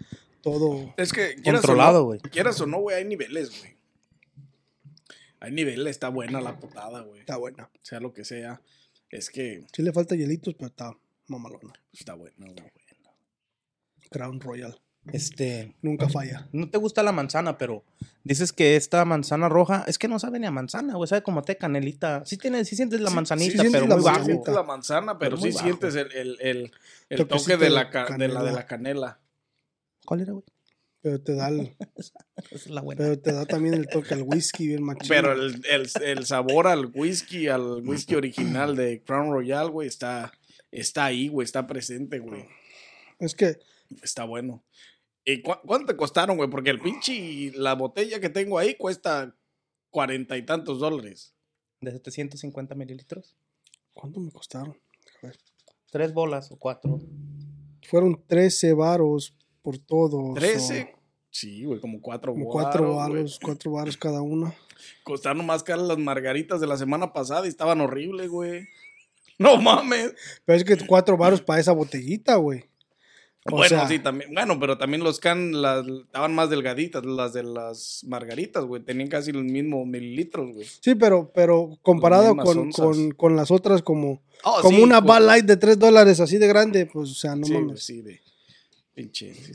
todo. 0.42 0.94
Es 0.98 1.14
que 1.14 1.36
Controlado, 1.44 2.06
güey. 2.06 2.20
Quieras 2.20 2.60
o 2.62 2.68
no, 2.68 2.80
güey, 2.80 2.98
hay 2.98 3.06
niveles, 3.06 3.60
güey. 3.60 3.74
Hay 5.44 5.52
niveles, 5.52 5.92
está 5.92 6.08
buena 6.08 6.40
la 6.40 6.58
putada, 6.58 7.02
güey. 7.02 7.20
Está 7.20 7.36
buena. 7.36 7.70
Sea 7.82 8.00
lo 8.00 8.14
que 8.14 8.24
sea. 8.24 8.62
Es 9.10 9.30
que 9.30 9.66
Sí 9.76 9.82
le 9.84 9.92
falta 9.92 10.16
hielitos, 10.16 10.54
pero 10.56 10.68
está 10.68 10.98
mamalona. 11.28 11.74
está 11.92 12.14
buena, 12.16 12.48
güey. 12.48 12.72
Crown 14.10 14.40
Royal. 14.40 14.80
Este, 15.12 15.76
Nunca 15.82 16.08
falla. 16.08 16.48
no 16.54 16.70
te 16.70 16.78
gusta 16.78 17.04
la 17.04 17.12
manzana, 17.12 17.58
pero 17.58 17.84
dices 18.24 18.54
que 18.54 18.78
esta 18.78 19.04
manzana 19.04 19.50
roja, 19.50 19.84
es 19.86 19.98
que 19.98 20.08
no 20.08 20.18
sabe 20.18 20.40
ni 20.40 20.48
a 20.48 20.52
manzana, 20.52 20.94
güey, 20.96 21.10
sabe 21.10 21.24
como 21.24 21.42
té 21.42 21.58
canelita. 21.58 22.24
Sí 22.26 22.38
tiene, 22.38 22.64
sí 22.64 22.78
sientes 22.78 23.02
la 23.02 23.10
Sí, 23.10 23.16
manzanita, 23.16 23.64
sí 23.64 23.70
pero 23.70 23.86
la 23.86 23.96
muy 23.98 24.04
Sí 24.04 24.10
bajo. 24.10 24.20
manzanita. 24.20 24.52
la 24.54 24.64
manzana, 24.64 25.20
pero, 25.20 25.36
sí 25.36 25.50
bajo. 25.52 25.60
sientes 25.66 25.96
el, 25.96 26.38
el, 26.40 26.72
el, 27.10 27.28
toque 27.28 27.58
de 27.58 27.70
la, 27.70 27.84
de, 27.84 27.90
la, 27.90 27.90
de 27.90 27.90
canela. 28.08 28.42
la 28.54 28.66
canela. 28.66 29.20
¿Cuál 30.06 30.22
era, 30.22 30.32
güey? 30.32 30.46
Pero 31.04 31.22
te 31.22 31.36
da 31.36 31.48
el- 31.50 31.76
Esa 31.96 32.14
es 32.52 32.68
la 32.70 32.82
buena. 32.82 32.98
pero 32.98 33.20
te 33.20 33.32
da 33.34 33.46
también 33.46 33.76
el 33.76 33.88
toque 33.88 34.16
al 34.16 34.24
whisky 34.24 34.68
bien 34.68 34.82
machín. 34.84 35.10
Pero 35.10 35.34
el, 35.34 35.62
el, 35.70 35.88
el 36.02 36.26
sabor 36.26 36.66
al 36.66 36.88
whisky, 36.96 37.48
al 37.50 37.88
whisky 37.88 38.16
original 38.16 38.76
de 38.76 39.04
Crown 39.04 39.32
Royal, 39.32 39.70
güey, 39.70 39.88
está, 39.88 40.32
está 40.72 41.06
ahí, 41.06 41.28
güey, 41.28 41.46
está 41.46 41.68
presente, 41.68 42.18
güey. 42.20 42.46
Es 43.20 43.36
que 43.36 43.60
Está 44.02 44.24
bueno. 44.24 44.64
¿Y 45.24 45.42
cu- 45.44 45.60
cuánto 45.68 45.88
te 45.94 45.96
costaron, 45.98 46.36
güey? 46.38 46.50
Porque 46.50 46.72
el 46.72 46.80
pinche, 46.80 47.52
la 47.54 47.76
botella 47.76 48.20
que 48.20 48.30
tengo 48.30 48.58
ahí 48.58 48.74
cuesta 48.76 49.36
cuarenta 49.92 50.36
y 50.36 50.42
tantos 50.46 50.80
dólares. 50.80 51.36
De 51.80 51.92
750 51.92 52.74
mililitros. 52.76 53.36
¿Cuánto 53.94 54.20
me 54.20 54.32
costaron? 54.32 54.80
A 55.22 55.28
ver. 55.28 55.38
Tres 55.92 56.12
bolas 56.14 56.52
o 56.52 56.58
cuatro. 56.58 57.00
Fueron 57.88 58.24
13 58.26 58.74
varos 58.74 59.38
por 59.64 59.80
todo. 59.80 60.34
¿Trece? 60.36 60.94
Sí, 61.32 61.66
güey, 61.66 61.80
como 61.80 62.00
cuatro 62.00 62.34
Como 62.34 62.48
cuatro 62.48 62.96
varos, 62.96 63.08
güey. 63.10 63.18
varos, 63.18 63.40
cuatro 63.42 63.72
varos 63.72 63.98
cada 63.98 64.22
una. 64.22 64.54
Costaron 65.04 65.44
más 65.46 65.64
caras 65.64 65.88
las 65.88 65.98
margaritas 65.98 66.62
de 66.62 66.68
la 66.68 66.78
semana 66.78 67.12
pasada 67.12 67.48
y 67.48 67.50
estaban 67.50 67.82
horribles, 67.82 68.30
güey. 68.30 68.68
No 69.40 69.58
mames. 69.60 70.14
Pero 70.46 70.58
es 70.58 70.64
que 70.64 70.78
cuatro 70.86 71.18
varos 71.18 71.42
para 71.42 71.60
esa 71.60 71.72
botellita, 71.72 72.36
güey. 72.36 72.66
O 73.46 73.58
bueno, 73.58 73.68
sea, 73.68 73.88
sí, 73.88 73.98
también. 73.98 74.32
Bueno, 74.32 74.60
pero 74.60 74.78
también 74.78 75.04
los 75.04 75.20
can 75.20 75.60
las, 75.60 75.86
estaban 75.88 76.36
más 76.36 76.52
delgaditas, 76.52 77.04
las 77.04 77.34
de 77.34 77.42
las 77.42 78.04
margaritas, 78.08 78.64
güey. 78.64 78.84
Tenían 78.84 79.10
casi 79.10 79.32
los 79.32 79.44
mismos 79.44 79.88
mililitros, 79.88 80.54
güey. 80.54 80.68
Sí, 80.82 80.94
pero, 80.94 81.32
pero 81.34 81.78
comparado 81.82 82.38
con, 82.38 82.72
con, 82.72 83.12
con 83.12 83.36
las 83.36 83.50
otras, 83.50 83.82
como, 83.82 84.22
Oh, 84.46 84.60
como 84.62 84.78
sí, 84.78 84.84
una 84.84 85.00
Bud 85.00 85.22
Light 85.22 85.46
de 85.46 85.56
3 85.58 85.80
dólares 85.80 86.20
así 86.20 86.38
de 86.38 86.48
grande, 86.48 86.86
pues, 86.86 87.10
o 87.10 87.14
sea, 87.14 87.36
no 87.36 87.46
sí, 87.46 87.54
mames. 87.54 87.84
sí, 87.84 88.02
de. 88.02 88.20
Pinche, 88.96 89.34
sí. 89.34 89.52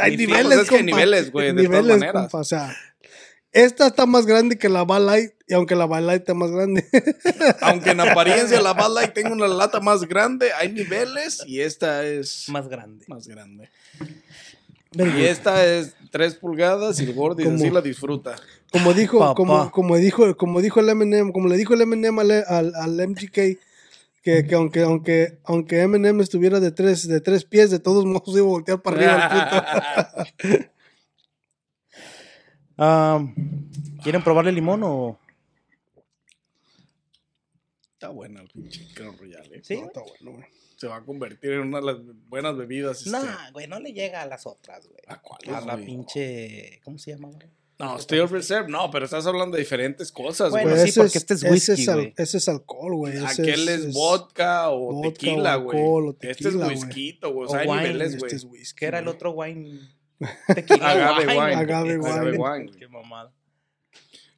Hay 0.00 0.16
niveles, 0.16 0.44
pues 0.46 0.58
es 0.60 0.68
que 0.68 0.74
hay 0.76 0.80
compa. 0.82 0.96
niveles, 0.96 1.32
güey, 1.32 1.46
de 1.48 1.52
todas 1.64 1.70
Niveles, 1.70 1.98
maneras. 1.98 2.22
compa, 2.22 2.38
O 2.38 2.44
sea, 2.44 2.76
esta 3.52 3.86
está 3.88 4.06
más 4.06 4.26
grande 4.26 4.56
que 4.58 4.68
la 4.68 4.82
Bud 4.82 5.00
Light, 5.06 5.32
y 5.48 5.54
aunque 5.54 5.74
la 5.74 5.84
Bud 5.86 6.00
Light 6.00 6.20
está 6.22 6.34
más 6.34 6.50
grande. 6.50 6.84
Aunque 7.60 7.90
en 7.90 8.00
apariencia 8.00 8.60
la 8.60 8.72
Bud 8.72 8.94
Light 8.94 9.12
tenga 9.12 9.30
una 9.32 9.46
lata 9.48 9.78
más 9.80 10.02
grande, 10.08 10.52
hay 10.52 10.72
niveles 10.72 11.42
y 11.46 11.60
esta 11.60 12.04
es 12.04 12.48
Más 12.48 12.66
grande. 12.68 13.04
más 13.08 13.26
grande. 13.28 13.68
Y 14.92 15.24
esta 15.24 15.64
es 15.66 15.94
3 16.12 16.36
pulgadas 16.36 17.00
y 17.00 17.04
el 17.04 17.14
Gordy 17.14 17.44
Como- 17.44 17.56
así 17.56 17.70
la 17.70 17.80
disfruta. 17.80 18.36
Como 18.72 18.92
dijo, 18.94 19.34
como, 19.34 19.70
como 19.70 19.96
dijo, 19.98 20.36
como 20.36 20.60
dijo 20.60 20.80
el 20.80 20.88
Eminem, 20.88 21.30
como 21.32 21.48
le 21.48 21.56
dijo 21.56 21.74
el 21.74 21.80
Eminem 21.82 22.18
al, 22.18 22.30
al, 22.30 22.72
al 22.74 23.08
MGK, 23.08 23.58
que, 24.24 24.46
que 24.46 24.54
aunque, 24.54 24.80
aunque, 24.82 25.38
aunque 25.44 25.80
Eminem 25.82 26.20
estuviera 26.20 26.58
de 26.58 26.72
tres, 26.72 27.06
de 27.06 27.20
tres 27.20 27.44
pies, 27.44 27.70
de 27.70 27.78
todos 27.78 28.04
modos 28.12 28.34
iba 28.34 28.40
a 28.46 28.48
voltear 28.48 28.82
para 28.82 28.96
arriba 28.96 30.24
el 30.38 30.56
puto. 30.56 30.70
¿Quieren 34.02 34.22
probarle 34.24 34.52
limón 34.52 34.82
o...? 34.84 35.18
Está 37.92 38.08
buena 38.08 38.40
el 38.42 38.48
pinche 38.48 38.86
Crown 38.94 39.16
Royal, 39.16 39.52
eh. 39.52 39.60
Sí. 39.62 39.80
No, 39.80 39.86
está 39.86 40.00
bueno, 40.00 40.32
güey. 40.38 40.44
Se 40.76 40.88
va 40.88 40.96
a 40.96 41.04
convertir 41.04 41.52
en 41.52 41.60
una 41.60 41.78
de 41.80 41.86
las 41.86 41.96
buenas 42.28 42.56
bebidas. 42.56 42.98
este, 42.98 43.10
Nah, 43.10 43.50
güey, 43.52 43.66
no 43.68 43.78
le 43.80 43.92
llega 43.92 44.20
a 44.22 44.26
las 44.26 44.44
otras, 44.46 44.86
güey. 44.86 45.00
¿A 45.06 45.20
cuáles, 45.22 45.48
A 45.54 45.60
la 45.64 45.74
güey? 45.74 45.86
pinche... 45.86 46.80
¿Cómo 46.84 46.98
se 46.98 47.12
llama, 47.12 47.28
güey? 47.28 47.48
No, 47.76 47.98
Steel 47.98 48.28
Reserve, 48.28 48.68
no, 48.70 48.88
pero 48.90 49.04
estás 49.04 49.26
hablando 49.26 49.56
de 49.56 49.62
diferentes 49.62 50.12
cosas, 50.12 50.50
Bueno, 50.50 50.70
güey. 50.70 50.80
Pues 50.82 50.94
sí, 50.94 51.00
porque 51.00 51.18
este 51.18 51.34
es 51.34 51.42
ese 51.42 51.50
whisky, 51.52 51.82
es 51.82 51.88
al- 51.88 51.94
güey. 51.96 52.14
ese 52.16 52.38
es 52.38 52.48
alcohol, 52.48 52.94
güey. 52.94 53.18
Aquel 53.18 53.68
es, 53.68 53.92
vodka 53.92 54.70
o 54.70 54.78
vodka 54.92 55.08
o 55.08 55.12
tequila, 55.12 55.56
güey. 55.56 56.16
Este 56.20 56.48
es 56.48 56.54
whisky, 56.54 57.18
güey. 57.20 57.46
O 57.46 57.48
sea, 57.48 57.60
hay 57.60 58.00
Este 58.00 58.18
güey. 58.18 58.34
es 58.34 58.44
whisky. 58.44 58.78
¿Qué 58.78 58.86
era 58.86 59.00
el 59.00 59.08
otro 59.08 59.32
wine? 59.32 59.80
Tequila. 60.54 60.88
Agave 60.90 61.26
wine. 61.26 61.54
Agave 61.54 61.98
wine. 61.98 62.10
Agave 62.10 62.38
wine. 62.38 62.70
Qué 62.78 62.86
mamada. 62.86 63.32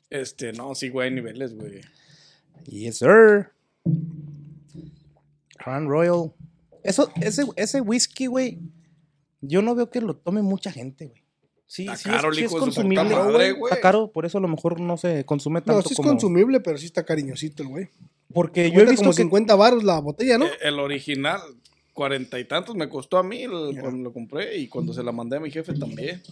Este, 0.08 0.52
no, 0.54 0.74
sí, 0.74 0.88
güey, 0.88 1.08
hay 1.08 1.14
niveles, 1.14 1.54
güey. 1.54 1.82
Yes, 2.64 2.98
sir. 2.98 3.50
Crown 5.58 5.88
Royal. 5.88 6.32
Eso, 6.82 7.10
ese, 7.20 7.44
ese 7.56 7.80
whisky, 7.80 8.26
güey, 8.26 8.60
yo 9.40 9.60
no 9.60 9.74
veo 9.74 9.90
que 9.90 10.00
lo 10.00 10.16
tome 10.16 10.40
mucha 10.40 10.70
gente, 10.72 11.06
güey. 11.06 11.25
Sí, 11.68 11.82
Está 11.82 11.96
sí 11.96 12.04
caro, 12.10 12.30
es, 12.30 12.38
el 12.38 12.40
sí 12.40 12.44
es 12.44 12.52
hijo 12.52 12.64
de 12.66 12.72
su 12.72 12.82
puta 12.82 12.82
consumible. 12.82 13.16
madre, 13.16 13.52
güey. 13.52 13.72
Está 13.72 13.80
caro, 13.82 14.12
por 14.12 14.24
eso 14.24 14.38
a 14.38 14.40
lo 14.40 14.48
mejor 14.48 14.80
no 14.80 14.96
se 14.96 15.24
consume 15.24 15.60
No, 15.60 15.64
tanto 15.66 15.82
sí 15.88 15.94
es 15.94 15.96
como... 15.96 16.10
consumible, 16.10 16.60
pero 16.60 16.78
sí 16.78 16.86
está 16.86 17.04
cariñosito 17.04 17.62
el 17.64 17.68
güey. 17.70 17.88
Porque 18.32 18.70
yo 18.70 18.80
he 18.80 18.84
visto 18.84 19.02
como 19.02 19.10
que... 19.10 19.22
50 19.22 19.54
baros 19.56 19.82
la 19.84 19.98
botella, 20.00 20.38
¿no? 20.38 20.46
Eh, 20.46 20.50
El 20.62 20.78
original, 20.78 21.40
cuarenta 21.92 22.38
y 22.38 22.44
tantos 22.44 22.76
me 22.76 22.88
costó 22.88 23.18
a 23.18 23.22
mí 23.24 23.42
el- 23.42 23.78
cuando 23.80 24.02
lo 24.04 24.12
compré 24.12 24.56
y 24.58 24.68
cuando 24.68 24.92
se 24.92 25.02
la 25.02 25.10
mandé 25.12 25.38
a 25.38 25.40
mi 25.40 25.50
jefe 25.50 25.74
también. 25.74 26.22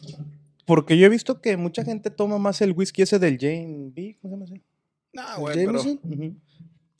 Porque 0.67 0.97
yo 0.97 1.07
he 1.07 1.11
visto 1.11 1.41
que 1.41 1.57
mucha 1.57 1.85
gente 1.85 2.11
toma 2.11 2.39
más 2.39 2.61
el 2.63 2.73
whisky 2.73 3.03
ese 3.03 3.19
del 3.19 3.37
Jane 3.39 3.91
B. 3.95 4.17
¿Cómo 4.23 4.37
se 4.37 4.45
llama 4.45 4.57
ese? 4.57 4.65
No, 5.13 5.35
¿El 5.35 5.41
güey, 5.41 5.55
pero 5.67 5.79
Jameson? 5.83 6.01
Ujú. 6.05 6.35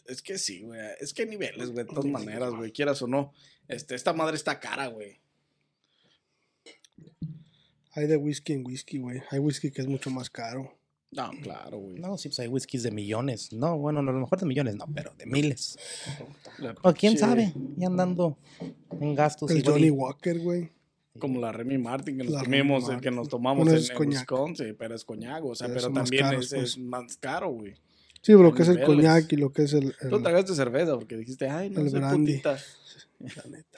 es 0.07 0.23
que 0.23 0.39
sí, 0.39 0.63
güey. 0.63 0.81
Es 1.01 1.15
que 1.15 1.25
niveles, 1.27 1.71
güey, 1.71 1.85
de 1.87 1.93
todas 1.93 2.05
maneras, 2.07 2.53
güey, 2.53 2.73
quieras 2.73 3.01
o 3.03 3.07
no. 3.07 3.33
Este, 3.69 3.95
esta 3.95 4.13
madre 4.13 4.37
está 4.37 4.59
cara, 4.61 4.89
güey. 4.89 5.19
Hay 7.95 8.07
de 8.07 8.17
whisky 8.17 8.53
en 8.55 8.67
whisky, 8.67 8.99
güey. 8.99 9.23
Hay 9.31 9.39
whisky 9.39 9.71
que 9.71 9.83
es 9.83 9.89
mucho 9.89 10.11
más 10.11 10.31
caro. 10.31 10.73
No, 11.13 11.31
claro, 11.43 11.79
güey. 11.79 11.99
No, 12.01 12.19
sí, 12.19 12.29
pues 12.29 12.41
hay 12.41 12.49
whiskies 12.49 12.83
de 12.83 12.91
millones. 12.91 13.53
No, 13.53 13.79
bueno, 13.79 14.03
no, 14.03 14.11
a 14.11 14.15
lo 14.15 14.21
mejor 14.21 14.41
de 14.41 14.47
millones, 14.47 14.75
no, 14.75 14.85
pero 14.93 15.13
de 15.17 15.27
miles. 15.27 15.79
La 16.59 16.75
O 16.83 16.93
quién 16.93 17.17
sabe, 17.17 17.53
y 17.77 17.85
andando 17.85 18.37
en 19.01 19.15
gastos. 19.15 19.49
El 19.51 19.59
igual 19.59 19.77
y- 19.79 19.81
Johnny 19.87 19.91
Walker, 19.91 20.39
güey. 20.41 20.71
Como 21.21 21.41
la 21.41 21.53
Remy 21.53 21.79
Martin 21.79 22.17
que 22.19 22.25
nos 22.25 22.33
La 22.33 22.43
comimos, 22.43 22.89
el 22.89 23.01
que 23.01 23.13
nos 23.13 23.29
tomamos 23.29 23.59
Bueno, 23.65 23.79
en, 23.79 23.85
es 23.85 23.91
en 23.91 23.97
coñac. 23.97 24.21
Wisconsin, 24.33 24.75
pero 24.77 24.97
es 24.97 25.05
coñac, 25.05 25.45
o 25.45 25.55
sea, 25.55 25.69
Pero 25.69 25.93
también 25.93 26.25
caros, 26.25 26.47
es, 26.47 26.51
pues. 26.53 26.63
es 26.71 26.79
más 26.79 27.17
caro, 27.19 27.51
güey. 27.51 27.75
Sí, 28.21 28.33
pero 28.33 28.43
lo 28.43 28.53
que 28.55 28.63
es 28.63 28.69
el 28.71 28.83
coñac 28.83 29.33
y 29.33 29.37
lo 29.37 29.53
que 29.53 29.63
es 29.63 29.73
el. 29.75 29.95
el- 30.01 30.11
Tú 30.11 30.21
tragaste 30.21 30.53
cerveza 30.57 30.95
porque 30.97 31.17
dijiste, 31.17 31.49
ay, 31.49 31.71
no 31.71 31.81
el 31.83 31.91
brandy. 31.91 32.33
putita. 32.33 32.59
la 33.21 33.51
neta. 33.51 33.74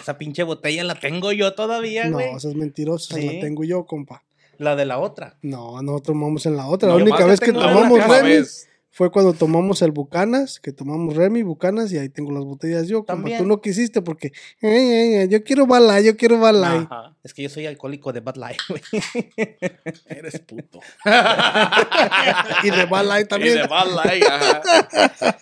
Esa 0.00 0.18
pinche 0.18 0.42
botella 0.42 0.84
la 0.84 0.94
tengo 0.94 1.32
yo 1.32 1.54
todavía, 1.54 2.06
No, 2.06 2.14
güey. 2.18 2.34
esa 2.34 2.48
es 2.48 2.54
mentirosa. 2.54 3.14
Sí. 3.16 3.26
La 3.26 3.40
tengo 3.40 3.64
yo, 3.64 3.84
compa. 3.86 4.22
La 4.58 4.76
de 4.76 4.84
la 4.86 4.98
otra. 4.98 5.36
No, 5.42 5.82
no 5.82 6.00
tomamos 6.00 6.46
en 6.46 6.56
la 6.56 6.66
otra. 6.66 6.88
No, 6.88 6.98
la 6.98 7.04
única 7.04 7.24
vez 7.26 7.40
que 7.40 7.52
tomamos 7.52 8.06
Remy 8.06 8.28
vez. 8.28 8.68
fue 8.90 9.10
cuando 9.10 9.32
tomamos 9.32 9.82
el 9.82 9.90
Bucanas, 9.90 10.60
que 10.60 10.72
tomamos 10.72 11.16
Remy, 11.16 11.42
Bucanas, 11.42 11.90
y 11.92 11.98
ahí 11.98 12.08
tengo 12.08 12.30
las 12.32 12.44
botellas 12.44 12.86
yo. 12.86 12.98
Compa, 12.98 13.14
También. 13.14 13.38
tú 13.38 13.46
no 13.46 13.60
quisiste 13.60 14.02
porque, 14.02 14.32
"Ay, 14.60 14.70
ay, 14.70 15.14
ay, 15.16 15.28
yo 15.28 15.42
quiero 15.42 15.66
bala, 15.66 16.00
yo 16.00 16.16
quiero 16.16 16.38
bala. 16.38 16.72
Ajá. 16.90 17.16
Es 17.24 17.34
que 17.34 17.42
yo 17.42 17.48
soy 17.48 17.66
alcohólico 17.66 18.12
de 18.12 18.20
Bud 18.20 18.36
Light, 18.36 18.60
güey. 18.68 18.82
Eres 20.06 20.38
puto. 20.40 20.80
Y 22.64 22.70
de 22.70 22.82
Y 23.20 23.24
también. 23.26 23.54
de 23.56 23.66
Bud 23.66 23.94
Light, 24.04 24.24
ajá. 24.24 24.62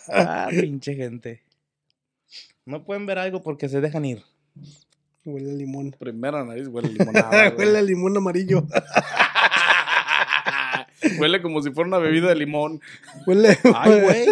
ah, 0.09 0.47
pinche 0.49 0.95
gente. 0.95 1.41
No 2.65 2.83
pueden 2.85 3.05
ver 3.05 3.17
algo 3.19 3.41
porque 3.43 3.67
se 3.69 3.81
dejan 3.81 4.05
ir. 4.05 4.23
Huele 5.25 5.51
a 5.51 5.53
limón. 5.55 5.91
Primera 5.97 6.43
nariz 6.43 6.67
huele 6.67 6.87
a 6.87 6.91
limonada. 6.97 7.53
Huele 7.57 7.77
a 7.77 7.81
limón 7.81 8.17
amarillo. 8.17 8.65
Huele 11.19 11.41
como 11.41 11.61
si 11.63 11.71
fuera 11.71 11.87
una 11.87 11.97
bebida 11.97 12.29
de 12.29 12.35
limón. 12.35 12.79
Huele, 13.25 13.57
Ay, 13.75 14.01
güey. 14.03 14.27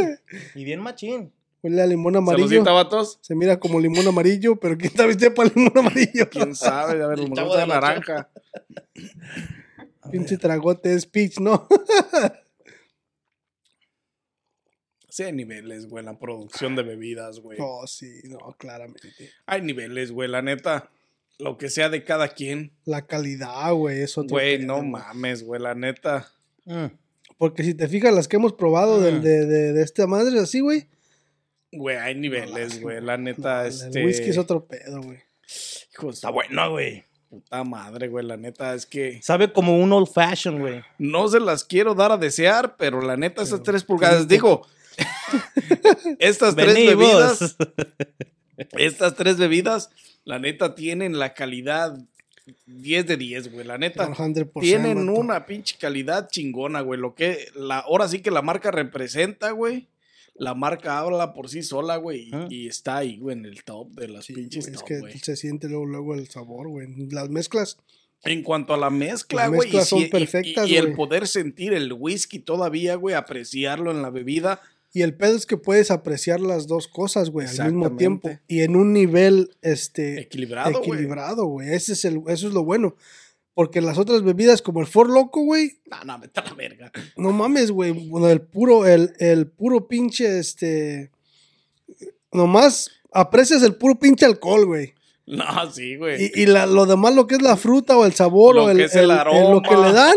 Y 0.56 0.64
bien 0.64 0.80
machín. 0.82 1.32
huele 1.64 1.82
a 1.82 1.88
limón 1.88 2.16
amarillo. 2.16 2.48
¿Saludcita, 2.48 2.72
vatos? 2.72 3.18
Se 3.22 3.34
mira 3.36 3.60
como 3.60 3.80
limón 3.80 4.08
amarillo, 4.08 4.56
pero 4.56 4.78
¿quién 4.78 4.94
sabe 4.96 5.12
usted 5.14 5.34
para 5.34 5.50
limón 5.56 5.76
amarillo? 5.78 6.30
¿Quién 6.30 6.56
sabe? 6.56 7.02
A 7.04 7.08
ver, 7.08 7.20
del 7.20 7.32
Ocho. 7.34 7.66
naranja. 7.66 8.30
Pinche 10.12 10.38
tragote 10.38 10.94
es 10.94 11.06
pitch, 11.08 11.40
¿no? 11.40 11.68
Sí, 15.20 15.26
hay 15.26 15.34
niveles, 15.34 15.86
güey, 15.90 16.06
la 16.06 16.18
producción 16.18 16.78
de 16.78 16.84
bebidas, 16.84 17.42
güey. 17.42 17.58
oh, 17.60 17.86
sí, 17.88 18.22
no, 18.24 18.56
claramente. 18.58 19.10
Hay 19.46 19.62
niveles, 19.62 20.14
güey, 20.14 20.30
la 20.30 20.42
neta. 20.42 20.90
Lo 21.40 21.58
que 21.58 21.70
sea 21.70 21.90
de 21.90 22.06
cada 22.06 22.30
quien. 22.30 22.72
La 22.86 23.06
calidad, 23.06 23.74
güey, 23.74 24.00
es 24.02 24.18
otro 24.18 24.30
Güey, 24.30 24.60
no 24.66 24.82
mames, 24.82 25.44
güey, 25.44 25.60
la 25.62 25.76
neta. 25.76 26.32
Mm. 26.64 26.86
Porque 27.38 27.66
si 27.66 27.74
te 27.74 27.90
fijas, 27.90 28.14
las 28.16 28.30
que 28.30 28.38
hemos 28.38 28.54
probado 28.54 29.02
del- 29.02 29.20
Mm. 29.20 29.24
de, 29.24 29.46
de, 29.46 29.74
de 29.74 29.84
esta 29.84 30.08
madre 30.08 30.40
así, 30.40 30.62
güey. 30.62 30.88
Güey, 31.74 31.98
hay 31.98 32.16
niveles, 32.16 32.80
güey, 32.82 33.02
la 33.02 33.18
no, 33.18 33.24
neta, 33.26 33.64
el 33.68 33.74
este... 33.74 34.06
whisky 34.06 34.30
es 34.30 34.38
otro 34.38 34.68
pedo, 34.68 35.02
güey. 35.02 35.20
Hijo 35.94 36.12
Está 36.12 36.30
bueno, 36.30 36.72
güey. 36.72 37.04
puta 37.30 37.66
madre, 37.66 38.08
güey, 38.08 38.26
la 38.26 38.38
neta, 38.38 38.74
es 38.74 38.86
que... 38.86 39.22
Sabe 39.22 39.52
como 39.52 39.78
un 39.78 39.92
old 39.92 40.08
fashion, 40.08 40.62
güey. 40.62 40.82
No 40.98 41.28
se 41.28 41.42
las 41.42 41.66
quiero 41.66 41.94
dar 41.94 42.14
a 42.14 42.18
desear, 42.18 42.78
pero 42.78 43.02
la 43.02 43.18
neta, 43.18 43.42
esas 43.44 43.62
tres 43.64 43.84
pulgadas, 43.84 44.26
digo... 44.26 44.66
estas 46.20 46.56
tres 46.56 46.74
Vení, 46.74 46.88
bebidas... 46.88 47.40
vos. 47.40 47.56
Estas 48.78 49.16
tres 49.16 49.38
bebidas, 49.38 49.90
la 50.26 50.38
neta, 50.40 50.76
tienen 50.76 51.18
la 51.18 51.34
calidad 51.34 51.98
10 52.66 53.06
de 53.08 53.16
10, 53.18 53.52
güey. 53.54 53.66
La 53.66 53.78
neta, 53.78 54.10
100%, 54.10 54.60
tienen 54.60 55.06
vato. 55.08 55.20
una 55.20 55.46
pinche 55.46 55.78
calidad 55.80 56.28
chingona, 56.30 56.82
güey. 56.82 57.00
Lo 57.00 57.16
que, 57.16 57.48
la, 57.56 57.80
ahora 57.80 58.08
sí 58.08 58.20
que 58.20 58.32
la 58.32 58.42
marca 58.42 58.72
representa, 58.72 59.52
güey. 59.52 59.88
La 60.36 60.56
marca 60.56 61.00
habla 61.00 61.34
por 61.34 61.50
sí 61.50 61.64
sola, 61.64 61.98
güey. 61.98 62.30
y- 62.30 62.34
Ajá. 62.34 62.48
Y, 62.50 62.68
está 62.68 62.98
ahí, 62.98 63.18
güey, 63.18 63.38
en 63.38 63.46
el 63.46 63.64
top 63.64 63.92
de 63.92 64.08
las 64.08 64.26
Sí, 64.26 64.34
pinches 64.34 64.66
güey, 64.66 64.74
es 64.74 64.80
top, 64.80 64.88
que 64.88 65.00
güey. 65.00 65.20
se 65.20 65.36
siente 65.36 65.68
luego, 65.68 65.86
luego 65.86 66.16
el 66.16 66.28
sabor, 66.30 66.68
güey. 66.70 66.88
Las 67.12 67.30
mezclas, 67.30 67.78
En 68.24 68.44
cuanto 68.44 68.74
a 68.74 68.78
la 68.78 68.90
mezcla, 68.90 69.48
güey. 69.48 69.70
y 69.76 69.82
si- 69.82 69.98
y- 69.98 70.10
y, 70.66 70.72
y 70.74 70.76
el 70.78 70.94
poder 70.94 71.28
sentir 71.28 71.72
el 71.74 71.94
whisky 71.94 72.40
todavía, 72.40 72.96
güey, 72.96 73.16
apreciarlo 73.16 73.92
en 73.92 74.02
la 74.02 74.10
bebida. 74.10 74.62
Y 74.92 75.04
el 75.04 75.16
pedo 75.16 75.36
es 75.36 75.46
que 75.46 75.56
puedes 75.58 75.92
apreciar 75.92 76.40
las 76.40 76.66
dos 76.66 76.88
cosas, 76.88 77.30
güey, 77.30 77.48
al 77.48 77.74
mismo 77.74 77.96
tiempo. 77.96 78.30
Y 78.48 78.62
en 78.62 78.76
un 78.76 78.92
nivel, 78.92 79.52
este, 79.62 80.20
Equilibrado, 80.22 80.80
güey. 80.80 80.90
equilibrado, 80.92 81.46
güey. 81.46 81.74
Ese 81.74 81.94
es 81.94 82.06
el, 82.06 82.22
eso 82.28 82.48
es 82.48 82.54
lo 82.54 82.64
bueno. 82.64 82.96
Porque 83.54 83.82
las 83.82 83.98
otras 83.98 84.24
bebidas, 84.24 84.62
como 84.62 84.80
el 84.80 84.88
For 84.88 85.10
Loco, 85.10 85.42
güey, 85.44 85.80
No, 85.86 86.04
no, 86.06 86.20
vete 86.20 86.40
a 86.40 86.44
la 86.46 86.54
verga. 86.54 86.92
no 87.18 87.32
mames, 87.32 87.72
güey. 87.72 87.92
Bueno, 87.92 88.30
el 88.30 88.42
puro, 88.42 88.88
el, 88.88 89.14
el 89.20 89.48
puro 89.48 89.88
pinche, 89.88 90.40
este, 90.40 91.12
nomás 92.32 92.90
aprecias 93.12 93.62
el 93.64 93.76
puro 93.76 94.00
pinche 94.00 94.26
alcohol, 94.26 94.66
güey. 94.66 94.94
No, 95.30 95.72
sí, 95.72 95.96
güey. 95.96 96.32
Y, 96.34 96.42
y 96.42 96.46
la- 96.48 96.66
lo 96.66 96.86
demás, 96.88 97.14
lo 97.14 97.28
que 97.28 97.36
es 97.36 97.42
la 97.44 97.56
fruta 97.56 97.96
o 97.96 98.06
el 98.06 98.14
sabor 98.14 98.56
Lo 98.56 98.64
o 98.66 98.70
el, 98.72 98.78
que 98.78 98.84
es 98.86 98.96
el 98.96 99.12
el- 99.12 99.12
el- 99.12 99.52
lo 99.52 99.62
que 99.62 99.70
aroma. 99.70 99.88
le 99.88 99.94
dan, 99.94 100.16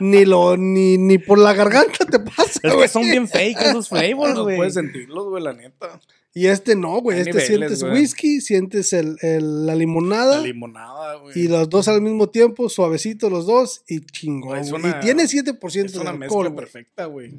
ni 0.00 0.24
lo, 0.24 0.56
ni, 0.56 0.96
ni 0.96 1.18
por 1.18 1.38
la 1.38 1.52
garganta 1.52 2.06
te 2.06 2.18
pasa, 2.18 2.60
Es 2.62 2.72
güey. 2.72 2.78
que 2.82 2.88
son 2.88 3.02
bien 3.02 3.28
fake 3.28 3.60
esos 3.60 3.88
flavors, 3.90 4.34
No 4.34 4.44
güey. 4.44 4.56
puedes 4.56 4.72
sentirlos, 4.74 5.28
güey, 5.28 5.42
la 5.42 5.52
neta. 5.52 6.00
Y 6.32 6.46
este 6.46 6.76
no, 6.76 7.00
güey. 7.02 7.18
Este 7.18 7.30
niveles, 7.32 7.46
sientes 7.48 7.80
güey. 7.82 7.92
whisky, 7.94 8.40
sientes 8.40 8.92
el, 8.94 9.16
el- 9.22 9.66
la 9.66 9.74
limonada 9.74 10.36
La 10.38 10.42
limonada, 10.44 11.16
güey. 11.16 11.38
y 11.38 11.48
los 11.48 11.68
dos 11.68 11.86
al 11.88 12.00
mismo 12.00 12.30
tiempo, 12.30 12.70
suavecito 12.70 13.28
los 13.28 13.44
dos 13.46 13.82
y 13.86 14.00
chingón. 14.00 14.56
Es 14.58 14.70
güey. 14.70 14.82
una- 14.82 14.96
y 14.96 15.00
tiene 15.00 15.24
7% 15.24 15.84
Es 15.86 15.92
de 15.92 15.98
una 15.98 16.10
alcohol, 16.10 16.18
mezcla 16.20 16.36
güey. 16.44 16.54
perfecta, 16.54 17.04
güey. 17.04 17.34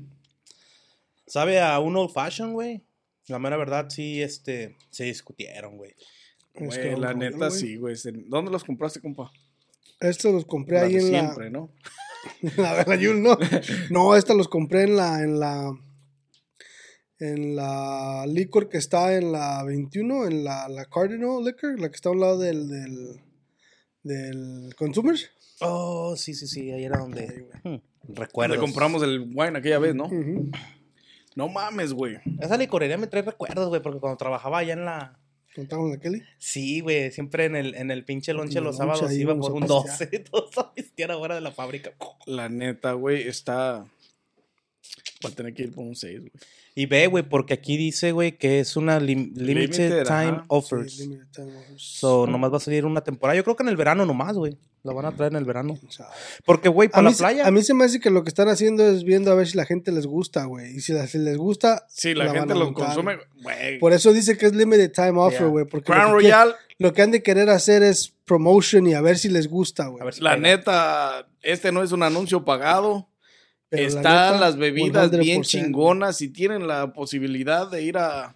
Sabe 1.25 1.59
a 1.59 1.79
un 1.79 1.95
old 1.95 2.11
fashion, 2.11 2.53
güey. 2.53 2.81
La 3.27 3.39
mera 3.39 3.57
verdad, 3.57 3.87
sí, 3.89 4.21
este, 4.21 4.75
se 4.89 5.03
discutieron, 5.05 5.77
güey. 5.77 5.95
Es 6.59 6.77
Güey, 6.77 6.81
que 6.81 6.97
la 6.97 7.13
neta, 7.13 7.49
sí, 7.49 7.77
güey. 7.77 7.95
¿Dónde 8.27 8.51
los 8.51 8.63
compraste, 8.63 9.01
compa? 9.01 9.31
Estos 9.99 10.33
los 10.33 10.45
compré 10.45 10.77
La 10.77 10.83
ahí 10.83 10.93
de 10.93 10.99
en 10.99 11.07
siempre, 11.07 11.49
¿no? 11.49 11.69
la... 12.57 12.71
A 12.71 12.73
ver, 12.75 12.87
la 12.87 12.95
Yul, 12.95 13.21
no. 13.21 13.37
No, 13.89 14.15
estos 14.15 14.35
los 14.35 14.47
compré 14.47 14.83
en 14.83 14.95
la... 14.95 15.21
En 15.23 15.39
la 15.39 15.71
en 17.19 17.55
la 17.55 18.25
licor 18.27 18.69
que 18.69 18.77
está 18.77 19.15
en 19.17 19.33
la 19.33 19.63
21, 19.63 20.27
en 20.27 20.43
la, 20.45 20.69
la 20.69 20.85
Cardinal 20.85 21.43
Liquor, 21.43 21.77
la 21.79 21.89
que 21.89 21.95
está 21.95 22.09
a 22.09 22.13
un 22.13 22.21
lado 22.21 22.39
del, 22.39 22.69
del, 22.69 23.21
del 24.03 24.73
Consumers. 24.77 25.29
Oh, 25.59 26.15
sí, 26.15 26.33
sí, 26.33 26.47
sí, 26.47 26.71
ahí 26.71 26.85
era 26.85 26.97
donde. 26.99 27.49
Hmm, 27.63 27.75
Recuerdos. 28.13 28.57
Donde 28.57 28.71
compramos 28.71 29.03
el 29.03 29.19
wine 29.35 29.57
aquella 29.57 29.79
vez, 29.79 29.93
¿no? 29.93 30.09
No 31.35 31.49
mames, 31.49 31.93
güey. 31.93 32.17
Esa 32.39 32.57
licorería 32.57 32.97
me 32.97 33.07
trae 33.07 33.21
recuerdos, 33.21 33.67
güey, 33.67 33.81
porque 33.81 33.99
cuando 33.99 34.17
trabajaba 34.17 34.59
allá 34.59 34.73
en 34.73 34.85
la. 34.85 35.19
Contamos 35.55 35.89
la 35.89 35.99
Kelly. 35.99 36.21
Sí, 36.37 36.79
güey, 36.81 37.11
siempre 37.11 37.45
en 37.45 37.55
el, 37.55 37.75
en 37.75 37.91
el 37.91 38.05
pinche 38.05 38.33
lonche 38.33 38.61
los 38.61 38.77
sábados 38.77 39.11
iba 39.11 39.21
íbamos 39.21 39.49
por 39.49 39.51
a 39.51 39.55
un 39.55 39.83
pistear. 39.83 40.11
12, 40.11 40.19
todos 40.31 40.57
a 40.57 40.73
pistear 40.73 41.11
afuera 41.11 41.35
de 41.35 41.41
la 41.41 41.51
fábrica. 41.51 41.93
La 42.25 42.49
neta, 42.49 42.93
güey, 42.93 43.27
está. 43.27 43.85
Va 45.25 45.29
a 45.29 45.33
tener 45.33 45.53
que 45.53 45.63
ir 45.63 45.73
por 45.73 45.83
un 45.85 45.95
6, 45.95 46.19
güey. 46.19 46.31
Y 46.75 46.85
ve, 46.85 47.07
güey, 47.07 47.27
porque 47.27 47.53
aquí 47.53 47.75
dice, 47.75 48.11
güey, 48.13 48.37
que 48.37 48.59
es 48.61 48.77
una 48.77 48.99
lim- 48.99 49.33
limited, 49.35 49.89
Limited, 49.89 50.03
time 50.05 50.29
ajá. 50.29 50.45
offers. 50.47 50.93
Sí, 50.95 51.01
limited 51.03 51.27
time 51.33 51.57
offers. 51.57 51.81
So, 51.81 52.25
nomás 52.25 52.53
va 52.53 52.57
a 52.57 52.61
salir 52.61 52.85
una 52.85 53.01
temporada. 53.01 53.35
Yo 53.35 53.43
creo 53.43 53.55
que 53.57 53.63
en 53.63 53.69
el 53.69 53.75
verano 53.77 54.05
nomás, 54.05 54.35
güey. 54.37 54.57
Lo 54.81 54.93
van 54.95 55.05
a 55.07 55.11
traer 55.13 55.33
en 55.33 55.37
el 55.39 55.43
verano. 55.43 55.77
Porque, 56.45 56.69
güey, 56.69 56.87
para 56.87 57.01
mí, 57.01 57.09
la 57.09 57.13
se- 57.13 57.21
playa. 57.23 57.45
a 57.47 57.51
mí 57.51 57.61
se 57.63 57.73
me 57.73 57.83
hace 57.83 57.99
que 57.99 58.09
lo 58.09 58.23
que 58.23 58.29
están 58.29 58.47
haciendo 58.47 58.87
es 58.87 59.03
viendo 59.03 59.29
a 59.29 59.35
ver 59.35 59.45
si 59.45 59.57
la 59.57 59.65
gente 59.65 59.91
les 59.91 60.05
gusta, 60.07 60.45
güey. 60.45 60.73
Y 60.77 60.79
si, 60.79 60.93
la- 60.93 61.05
si 61.05 61.17
les 61.17 61.35
gusta, 61.35 61.85
Sí, 61.89 62.13
la, 62.13 62.23
La 62.23 62.31
van 62.31 62.39
gente 62.41 62.53
a 62.53 62.55
lo 62.55 62.61
aventar. 62.63 62.85
consume, 62.85 63.17
güey. 63.43 63.77
por 63.79 63.91
eso 63.91 64.13
dice 64.13 64.37
que 64.37 64.45
es 64.45 64.55
limited 64.55 64.91
time 64.93 65.19
offer, 65.19 65.39
Yeah. 65.41 65.47
güey. 65.49 65.65
Porque 65.65 65.91
Crown 65.91 66.13
lo 66.13 66.17
que, 66.19 66.23
quiere- 66.23 66.37
Royal, 66.37 66.55
lo 66.77 66.93
que 66.93 67.01
han 67.01 67.11
de 67.11 67.21
querer 67.21 67.49
hacer 67.49 67.83
es 67.83 68.13
promotion 68.23 68.87
y 68.87 68.93
a 68.93 69.01
ver 69.01 69.17
si 69.17 69.27
les 69.27 69.49
gusta, 69.49 69.87
güey. 69.87 70.01
A 70.01 70.05
ver 70.05 70.13
si 70.13 70.21
la 70.21 70.35
pega. 70.35 70.41
neta, 70.47 71.27
este 71.41 71.73
no 71.73 71.83
es 71.83 71.91
un 71.91 72.03
anuncio 72.03 72.45
pagado. 72.45 73.08
Pero 73.69 73.83
la 73.83 73.87
Están 73.87 74.33
neta, 74.33 74.39
las 74.39 74.57
bebidas 74.57 75.11
bien 75.11 75.41
100%. 75.41 75.47
chingonas. 75.47 76.17
Si 76.17 76.29
tienen 76.29 76.67
la 76.67 76.93
posibilidad 76.93 77.69
de 77.69 77.83
ir 77.83 77.97
a 77.97 78.35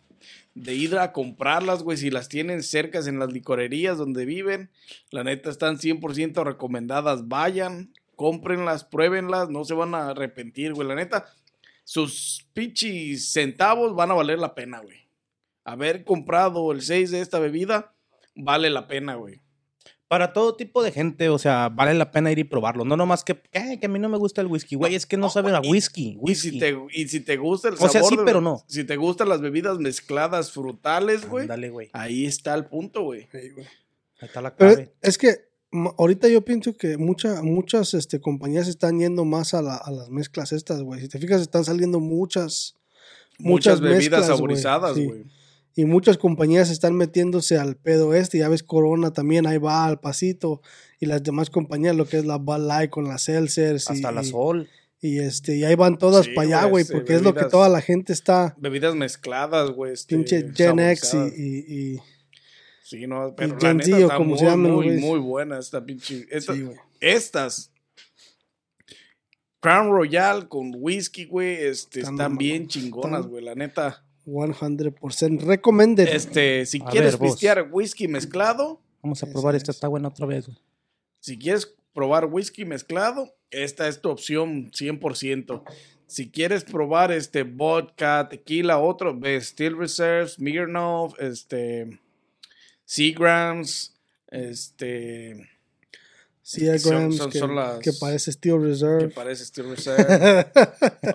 de 0.55 0.75
ir 0.75 0.97
a 0.97 1.11
comprarlas, 1.11 1.81
güey, 1.83 1.97
si 1.97 2.11
las 2.11 2.29
tienen 2.29 2.61
cercas 2.61 3.07
en 3.07 3.17
las 3.19 3.33
licorerías 3.33 3.97
donde 3.97 4.25
viven, 4.25 4.69
la 5.09 5.23
neta 5.23 5.49
están 5.49 5.77
100% 5.79 6.43
recomendadas. 6.43 7.27
Vayan, 7.27 7.91
cómprenlas, 8.15 8.83
pruébenlas, 8.83 9.49
no 9.49 9.65
se 9.65 9.73
van 9.73 9.95
a 9.95 10.09
arrepentir, 10.09 10.73
güey. 10.73 10.87
La 10.87 10.95
neta, 10.95 11.25
sus 11.83 12.45
pichis 12.53 13.31
centavos 13.31 13.95
van 13.95 14.11
a 14.11 14.15
valer 14.15 14.39
la 14.39 14.53
pena, 14.53 14.79
güey. 14.79 15.07
Haber 15.65 16.03
comprado 16.03 16.71
el 16.71 16.81
6 16.81 17.11
de 17.11 17.21
esta 17.21 17.39
bebida 17.39 17.93
vale 18.35 18.69
la 18.69 18.87
pena, 18.87 19.15
güey. 19.15 19.41
Para 20.13 20.31
todo 20.31 20.55
tipo 20.55 20.83
de 20.83 20.91
gente, 20.91 21.29
o 21.29 21.39
sea, 21.39 21.69
vale 21.69 21.95
la 21.95 22.11
pena 22.11 22.31
ir 22.31 22.37
y 22.37 22.43
probarlo. 22.43 22.85
No 22.85 22.95
nomás 22.95 23.23
que, 23.23 23.41
"Ay, 23.51 23.79
que 23.79 23.87
a 23.87 23.89
mí 23.89 23.97
no 23.97 24.09
me 24.09 24.17
gusta 24.19 24.41
el 24.41 24.47
whisky. 24.47 24.75
Güey, 24.75 24.93
es 24.93 25.07
que 25.07 25.17
no 25.17 25.27
saben 25.31 25.55
a 25.55 25.61
y- 25.63 25.71
whisky. 25.71 26.09
Y 26.11 26.17
whisky. 26.19 26.51
si, 26.51 26.59
te, 26.59 26.77
y 26.93 27.07
si 27.07 27.19
te 27.21 27.35
gusta 27.37 27.69
el 27.69 27.73
O 27.73 27.77
sabor. 27.77 27.91
sea, 27.91 28.03
sí, 28.03 28.15
de- 28.15 28.23
pero 28.23 28.39
no. 28.39 28.63
Si 28.67 28.83
te 28.83 28.95
gustan 28.95 29.27
las 29.29 29.41
bebidas 29.41 29.79
mezcladas 29.79 30.51
frutales, 30.51 31.27
güey. 31.27 31.45
Ándale, 31.45 31.71
güey. 31.71 31.89
Ahí 31.93 32.27
está 32.27 32.53
el 32.53 32.65
punto, 32.65 33.01
güey. 33.05 33.27
Sí. 33.31 33.37
Ahí 33.39 34.27
está 34.27 34.39
la 34.41 34.55
Pero 34.55 34.75
clave. 34.75 34.93
es 35.01 35.17
que 35.17 35.35
ahorita 35.97 36.27
yo 36.27 36.45
pienso 36.45 36.77
que 36.77 36.95
mucha, 36.99 37.41
muchas 37.41 37.95
este, 37.95 38.21
compañías 38.21 38.67
están 38.67 38.99
yendo 38.99 39.25
más 39.25 39.55
a, 39.55 39.63
la- 39.63 39.77
a 39.77 39.89
las 39.89 40.09
mezclas 40.09 40.51
estas, 40.51 40.83
güey. 40.83 41.01
Si 41.01 41.07
te 41.09 41.17
fijas, 41.17 41.41
están 41.41 41.65
saliendo 41.65 41.99
muchas, 41.99 42.75
Muchas, 43.39 43.79
Muchas 43.79 43.81
bebidas 43.81 43.97
mezclas, 43.99 44.21
güey, 44.27 44.37
saborizadas, 44.37 44.95
sí. 44.95 45.05
güey. 45.07 45.23
Y 45.75 45.85
muchas 45.85 46.17
compañías 46.17 46.69
están 46.69 46.95
metiéndose 46.95 47.57
al 47.57 47.75
pedo 47.75 48.13
este. 48.13 48.37
Ya 48.37 48.49
ves, 48.49 48.63
Corona 48.63 49.11
también 49.11 49.47
ahí 49.47 49.57
va 49.57 49.85
al 49.85 49.99
pasito. 49.99 50.61
Y 50.99 51.05
las 51.07 51.23
demás 51.23 51.49
compañías, 51.49 51.95
lo 51.95 52.05
que 52.07 52.17
es 52.17 52.25
la 52.25 52.37
Bud 52.37 52.59
Light 52.67 52.89
con 52.89 53.07
las 53.07 53.23
Seltzers. 53.23 53.89
y- 53.89 53.93
Hasta 53.93 54.11
la 54.11 54.21
y, 54.21 54.25
Sol. 54.25 54.69
y, 55.01 55.19
este, 55.19 55.57
y 55.57 55.63
ahí 55.65 55.75
van 55.75 55.97
todas 55.97 56.25
Sí, 56.25 56.31
para 56.33 56.47
allá, 56.47 56.65
güey, 56.65 56.85
sí, 56.85 56.93
porque 56.93 57.15
es 57.15 57.21
lo 57.23 57.33
que 57.33 57.45
toda 57.45 57.67
la 57.69 57.81
gente 57.81 58.13
está. 58.13 58.55
Bebidas 58.59 58.95
mezcladas, 58.95 59.71
güey. 59.71 59.93
este, 59.93 60.15
Pinche 60.15 60.49
Gen 60.55 60.79
X 60.79 61.13
y, 61.13 61.17
y- 61.41 61.65
y- 61.95 61.99
Sí, 62.85 63.07
no, 63.07 63.33
pero 63.35 63.53
la 63.53 63.59
Gen 63.59 63.77
neta 63.77 63.97
está 63.97 64.15
como 64.17 64.29
muy, 64.35 64.37
se 64.39 64.55
muy, 64.99 65.17
buena 65.19 65.57
esta 65.57 65.83
pinche. 65.83 66.27
esta- 66.29 66.53
sí, 66.53 66.61
güey. 66.61 66.77
estas. 66.99 67.71
Crown 69.59 69.89
Royal 69.91 70.47
con 70.49 70.73
whisky, 70.75 71.25
güey, 71.25 71.55
este, 71.65 72.01
Están 72.01 72.37
bien 72.37 72.67
chingonas, 72.67 73.25
güey, 73.25 73.43
la 73.43 73.55
neta. 73.55 74.05
100% 74.25 75.41
recommended. 75.41 76.07
Este, 76.07 76.65
si 76.65 76.81
A 76.81 76.85
quieres 76.85 77.13
ver, 77.13 77.19
vos. 77.19 77.31
pistear 77.31 77.69
whisky 77.71 78.07
mezclado, 78.07 78.79
Vamos 79.01 79.21
a 79.23 79.27
probar 79.27 79.55
esta. 79.55 79.71
es. 79.71 79.77
Está 79.77 79.87
buena 79.87 80.07
otra 80.07 80.25
vez. 80.25 80.49
Si 81.19 81.37
quieres 81.37 81.73
probar 81.93 82.25
whisky 82.25 82.65
mezclado, 82.65 83.33
esta 83.51 83.87
es 83.87 84.01
tu 84.01 84.09
opción 84.09 84.71
100%. 84.71 85.63
Si 86.07 86.29
quieres 86.29 86.63
probar 86.63 87.11
este 87.11 87.43
vodka, 87.43 88.27
tequila, 88.29 88.77
otro, 88.79 89.17
ves 89.17 89.47
Steel 89.47 89.77
Reserve, 89.77 90.27
Smirnoff, 90.27 91.19
este 91.19 91.99
Seagrams, 92.85 93.95
este 94.27 95.49
Son- 96.45 97.29
que, 97.31 97.39
son 97.39 97.55
las- 97.55 97.79
que 97.79 97.93
parece 97.93 98.31
Steel 98.31 98.59
que 98.59 98.65
Reserve. 98.67 99.09
parece 99.09 99.45
Steel 99.45 99.69
Reserve. 99.69 100.45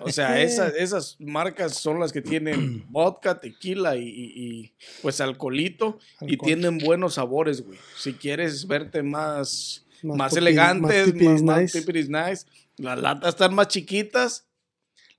O 0.03 0.11
sea, 0.11 0.41
esas, 0.41 0.73
esas 0.75 1.17
marcas 1.19 1.75
son 1.75 1.99
las 1.99 2.11
que 2.11 2.21
tienen 2.21 2.85
vodka, 2.89 3.39
tequila 3.39 3.95
y, 3.95 4.03
y- 4.07 4.33
y, 4.59 4.73
pues 5.03 5.21
alcoholito 5.21 5.99
y 6.21 6.37
tienen 6.37 6.79
buenos 6.79 7.13
sabores, 7.15 7.63
güey. 7.63 7.77
Si 7.97 8.13
quieres 8.13 8.65
verte 8.67 9.03
más 9.03 9.85
más, 10.01 10.17
Más 10.17 10.33
topi- 10.33 10.37
elegantes, 10.37 10.81
más 10.81 10.95
más, 10.97 11.05
tipiris 11.13 11.41
más 11.43 11.61
nice. 11.61 11.79
tipiris 11.79 12.09
nice. 12.09 12.45
Las 12.77 12.99
latas 12.99 13.29
están 13.29 13.53
más 13.53 13.67
chiquitas. 13.67 14.45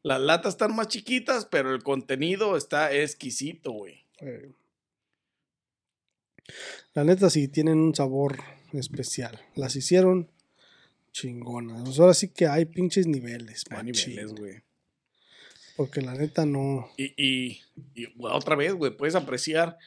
Las 0.03 0.21
latas 0.21 0.55
están 0.55 0.75
más 0.75 0.89
chiquitas, 0.89 1.45
pero 1.45 1.75
el 1.75 1.83
contenido 1.83 2.57
está 2.57 2.91
exquisito, 2.93 3.71
güey. 3.73 4.07
Eh, 4.21 4.51
La 6.95 7.05
neta 7.05 7.29
sí 7.31 7.47
tienen 7.49 7.79
un 7.79 7.95
sabor 7.95 8.39
especial. 8.79 9.41
Las 9.55 9.77
hicieron 9.77 10.29
chingonas. 11.13 11.83
Pues 11.83 11.99
ahora 11.99 12.15
sí 12.15 12.29
que 12.29 12.47
hay 12.47 12.65
pinches 12.67 13.07
niveles, 13.07 13.65
Hay 13.71 13.85
machín. 13.85 14.11
niveles, 14.11 14.35
güey. 14.35 14.63
Porque 15.77 16.03
la 16.03 16.15
neta 16.15 16.45
no. 16.45 16.89
Y, 16.97 17.15
y, 17.17 17.61
otra 18.21 18.55
vez, 18.55 18.75
güey, 18.75 18.97
puedes 18.97 19.15
apreciar 19.15 19.79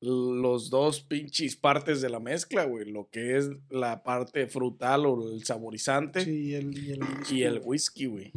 los 0.00 0.70
dos 0.70 1.00
pinches 1.00 1.56
partes 1.56 2.00
de 2.00 2.08
la 2.08 2.20
mezcla, 2.20 2.64
güey. 2.64 2.90
Lo 2.90 3.08
que 3.10 3.36
es 3.36 3.50
la 3.70 4.02
parte 4.02 4.46
frutal 4.46 5.06
o 5.06 5.32
el 5.32 5.44
saborizante 5.44 6.24
Sí, 6.24 6.54
el, 6.54 6.78
y 6.78 6.92
el, 6.92 7.00
y 7.30 7.42
el 7.42 7.60
whisky, 7.62 8.06
güey. 8.06 8.32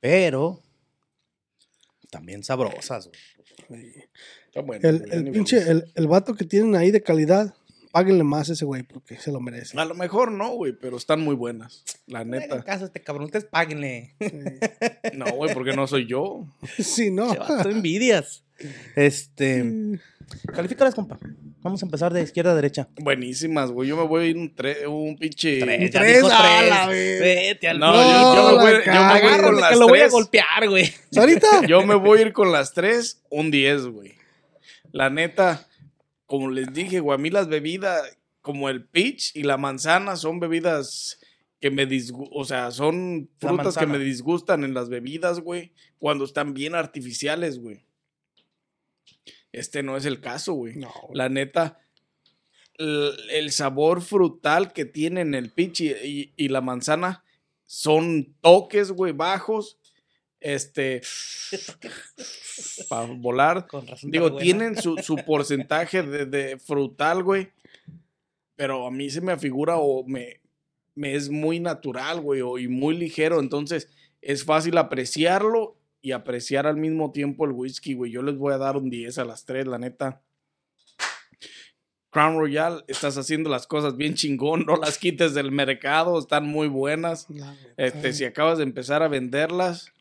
Pero 0.00 0.62
también 2.10 2.42
sabrosas, 2.42 3.08
güey. 3.68 3.94
Está 4.46 4.62
bueno, 4.62 4.88
el, 4.88 5.30
pinche, 5.30 5.58
el, 5.70 5.90
el 5.94 6.08
vato 6.08 6.34
que 6.34 6.44
tienen 6.44 6.74
ahí 6.74 6.90
de 6.90 7.02
calidad, 7.02 7.54
páguenle 7.92 8.24
más 8.24 8.50
a 8.50 8.52
ese 8.54 8.64
güey 8.64 8.82
porque 8.82 9.16
se 9.18 9.32
lo 9.32 9.40
merece. 9.40 9.78
A 9.78 9.84
lo 9.84 9.94
mejor 9.94 10.30
no, 10.32 10.50
güey, 10.50 10.72
pero 10.72 10.96
están 10.96 11.20
muy 11.20 11.34
buenas. 11.34 11.84
La 12.06 12.22
En 12.22 12.30
neta. 12.30 12.62
caso 12.62 12.84
este 12.84 13.00
cabrón, 13.02 13.24
ustedes 13.26 13.44
páguenle. 13.46 14.14
No, 15.14 15.26
güey, 15.32 15.52
porque 15.54 15.72
no 15.72 15.86
soy 15.86 16.06
yo. 16.06 16.46
Sí, 16.78 17.10
no. 17.10 17.34
Vato, 17.34 17.68
envidias. 17.70 18.44
Este. 18.96 19.98
Califícalas, 20.54 20.94
compa. 20.94 21.18
Vamos 21.62 21.82
a 21.82 21.86
empezar 21.86 22.12
de 22.12 22.22
izquierda 22.22 22.52
a 22.52 22.54
derecha. 22.54 22.88
Buenísimas, 23.00 23.70
güey. 23.70 23.88
Yo 23.88 23.96
me 23.96 24.04
voy 24.04 24.24
a 24.24 24.26
ir 24.28 24.36
un, 24.36 24.54
tre- 24.54 24.86
un 24.88 25.16
pinche. 25.18 25.60
Tres, 25.60 25.90
ya 25.90 26.00
tres, 26.00 26.16
dijo 26.22 26.28
a 26.32 26.58
tres. 26.58 26.70
la 26.70 26.86
vez. 26.86 27.20
Vete 27.20 27.68
al 27.68 27.78
No, 27.78 27.92
No, 27.92 28.02
yo, 28.02 28.34
yo 28.34 28.48
me 28.56 28.62
voy, 28.62 28.72
yo 28.84 28.92
me 28.92 29.20
voy 29.20 29.40
con 29.42 29.60
las 29.60 29.70
que 29.70 29.76
lo 29.76 29.88
voy 29.88 29.98
a 29.98 30.02
tres. 30.02 30.12
golpear, 30.12 30.68
güey. 30.68 30.92
¿Ahorita? 31.16 31.66
Yo 31.66 31.84
me 31.84 31.94
voy 31.96 32.18
a 32.18 32.22
ir 32.22 32.32
con 32.32 32.52
las 32.52 32.72
tres, 32.72 33.22
un 33.30 33.50
10, 33.50 33.86
güey. 33.88 34.14
La 34.92 35.10
neta, 35.10 35.66
como 36.30 36.48
les 36.48 36.72
dije, 36.72 37.00
güey, 37.00 37.16
a 37.16 37.18
mí 37.18 37.28
las 37.28 37.48
bebidas, 37.48 38.16
como 38.40 38.68
el 38.68 38.84
peach 38.84 39.34
y 39.34 39.42
la 39.42 39.56
manzana, 39.56 40.14
son 40.14 40.38
bebidas 40.38 41.18
que 41.60 41.72
me 41.72 41.86
disgustan, 41.86 42.38
o 42.40 42.44
sea, 42.44 42.70
son 42.70 43.28
frutas 43.40 43.76
que 43.76 43.86
me 43.86 43.98
disgustan 43.98 44.62
en 44.62 44.72
las 44.72 44.88
bebidas, 44.88 45.40
güey, 45.40 45.72
cuando 45.98 46.24
están 46.24 46.54
bien 46.54 46.76
artificiales, 46.76 47.58
güey. 47.58 47.84
Este 49.50 49.82
no 49.82 49.96
es 49.96 50.04
el 50.04 50.20
caso, 50.20 50.52
güey. 50.54 50.76
No. 50.76 50.92
La 51.12 51.28
neta, 51.28 51.80
el, 52.78 53.10
el 53.32 53.50
sabor 53.50 54.00
frutal 54.00 54.72
que 54.72 54.84
tienen 54.84 55.34
el 55.34 55.50
peach 55.50 55.80
y, 55.80 55.90
y- 55.90 56.32
y 56.36 56.48
la 56.48 56.60
manzana 56.60 57.24
son 57.66 58.36
toques, 58.40 58.92
güey, 58.92 59.12
bajos. 59.12 59.79
Este. 60.40 61.02
Para 62.88 63.06
volar. 63.06 63.66
Con 63.66 63.86
razón. 63.86 64.10
Digo, 64.10 64.36
tienen 64.36 64.76
su, 64.76 64.96
su 64.98 65.16
porcentaje 65.26 66.02
de, 66.02 66.26
de 66.26 66.58
frutal, 66.58 67.22
güey. 67.22 67.50
Pero 68.56 68.86
a 68.86 68.90
mí 68.90 69.08
se 69.10 69.20
me 69.20 69.32
afigura 69.32 69.76
o 69.76 70.04
me, 70.06 70.40
me 70.94 71.14
es 71.14 71.30
muy 71.30 71.60
natural, 71.60 72.20
güey, 72.20 72.40
o, 72.40 72.58
y 72.58 72.68
muy 72.68 72.96
ligero. 72.96 73.40
Entonces 73.40 73.88
es 74.20 74.44
fácil 74.44 74.76
apreciarlo 74.78 75.76
y 76.02 76.12
apreciar 76.12 76.66
al 76.66 76.76
mismo 76.76 77.12
tiempo 77.12 77.44
el 77.44 77.52
whisky, 77.52 77.94
güey. 77.94 78.10
Yo 78.10 78.22
les 78.22 78.36
voy 78.36 78.52
a 78.52 78.58
dar 78.58 78.76
un 78.76 78.90
10 78.90 79.18
a 79.18 79.24
las 79.24 79.44
3, 79.44 79.66
la 79.66 79.78
neta. 79.78 80.22
Crown 82.10 82.38
Royal, 82.38 82.84
estás 82.88 83.16
haciendo 83.16 83.48
las 83.48 83.68
cosas 83.68 83.96
bien 83.96 84.14
chingón, 84.14 84.66
no 84.66 84.76
las 84.76 84.98
quites 84.98 85.32
del 85.32 85.52
mercado, 85.52 86.18
están 86.18 86.44
muy 86.44 86.66
buenas. 86.66 87.28
Este, 87.76 88.12
si 88.12 88.24
acabas 88.24 88.58
de 88.58 88.64
empezar 88.64 89.02
a 89.04 89.08
venderlas, 89.08 89.92